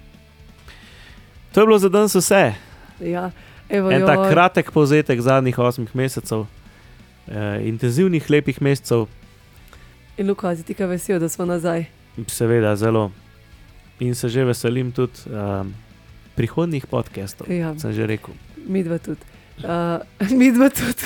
To 1.52 1.62
je 1.62 1.66
bilo 1.66 1.78
za 1.78 1.90
danes 1.90 2.16
vse. 2.16 2.54
Ja. 3.00 3.32
Evo, 3.70 3.92
En 3.92 4.06
tak 4.06 4.32
kratek 4.32 4.72
povzetek 4.72 5.22
zadnjih 5.22 5.60
osmih 5.60 5.96
mesecev, 5.96 6.46
eh, 7.28 7.62
intenzivnih, 7.64 8.30
lepih 8.30 8.62
mesecev, 8.62 9.06
In 10.18 10.28
Luka, 10.28 10.56
ti 10.56 10.74
kaj 10.74 10.88
vesel, 10.88 11.20
da 11.20 11.30
smo 11.30 11.46
nazaj. 11.46 11.86
seveda 12.28 12.76
zelo. 12.76 13.12
In 14.00 14.16
se 14.16 14.30
že 14.30 14.44
veselim 14.44 14.92
tudi 14.92 15.14
um, 15.28 15.74
prihodnih 16.36 16.86
podcastov, 16.86 17.46
Ja, 17.50 17.74
sem 17.78 17.94
že 17.94 18.08
rekel. 18.08 18.34
mi 18.68 18.84
dva 18.84 18.98
tudi. 18.98 19.22
Uh, 19.60 20.02
mi 20.32 20.52
dva 20.52 20.70
tudi. 20.70 21.02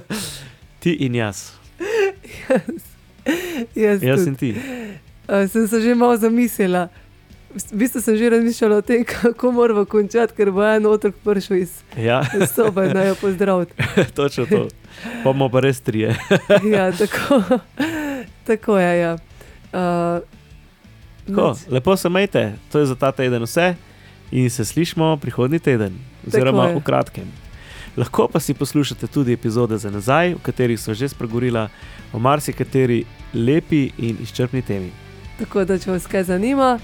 Ti 0.80 0.92
in 0.98 1.14
jaz, 1.14 1.52
Jaz 2.42 2.95
jaz 3.74 4.00
tudi. 4.00 4.28
in 4.28 4.34
ti. 4.36 4.50
Uh, 5.28 5.50
sem 5.50 5.68
se 5.68 5.80
že 5.80 5.94
malo 5.94 6.16
zamislila. 6.16 6.88
V 7.72 7.72
bistvu 7.72 8.00
sem 8.00 8.16
že 8.16 8.30
razmišljala 8.30 8.76
o 8.76 8.82
tem, 8.82 9.04
kako 9.12 9.52
moramo 9.52 9.84
končati, 9.84 10.34
ker 10.36 10.50
bo 10.50 10.62
en 10.64 10.86
otrok 10.86 11.14
prišel 11.24 11.56
iz 11.56 11.72
Ja, 11.96 12.20
sobe 12.54 12.88
naj 12.94 13.08
jo 13.08 13.14
pozdraviti. 13.20 13.72
točno 14.18 14.46
to. 14.46 14.68
Pa 15.24 15.32
bomo 15.32 15.48
pa 15.48 15.60
res 15.60 15.80
trije. 15.80 16.16
Ja, 16.64 16.92
tako, 16.92 17.42
tako 18.44 18.78
je. 18.78 18.92
Ja. 19.00 19.12
Uh, 19.72 20.22
Tako, 21.26 21.48
nič. 21.50 21.58
lepo 21.68 21.96
se 21.96 22.08
majte, 22.08 22.52
to 22.72 22.78
je 22.78 22.86
za 22.86 22.94
ta 22.94 23.12
teden 23.12 23.42
vse 23.42 23.74
in 24.30 24.50
se 24.50 24.64
slišmo 24.64 25.16
prihodnji 25.16 25.58
teden, 25.58 25.98
oziroma 26.26 26.66
v 26.70 26.80
kratkem. 26.82 27.26
Lahko 27.96 28.28
pa 28.32 28.40
si 28.40 28.54
poslušate 28.54 29.06
tudi 29.06 29.32
epizode 29.32 29.78
za 29.78 29.90
nazaj, 29.90 30.34
v 30.34 30.42
katerih 30.42 30.80
smo 30.80 30.94
že 30.94 31.08
spregovorili 31.08 31.68
o 32.12 32.18
marsikateri 32.18 33.04
lepi 33.34 33.90
in 33.98 34.16
izčrpni 34.22 34.62
temi. 34.62 34.90
tako 35.38 35.64
da, 35.64 35.78
če 35.78 35.90
vas 35.90 36.06
kaj 36.06 36.22
zanima, 36.24 36.78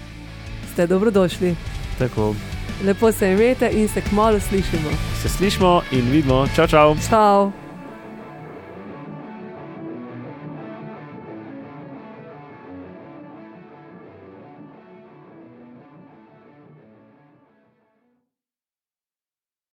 ste 0.73 0.87
dobrodošli. 0.87 1.57
Tako, 1.99 2.35
Lepo 2.85 3.13
se 3.13 3.33
imejte 3.33 3.71
in 3.73 3.89
se 3.89 4.01
kmalo 4.01 4.41
slišimo. 4.41 4.91
se 5.23 5.29
slišmo 5.29 5.83
in 5.93 6.11
vidimo, 6.11 6.47
čau, 6.57 6.67
čau! 6.67 6.97
Ciao! 7.09 7.62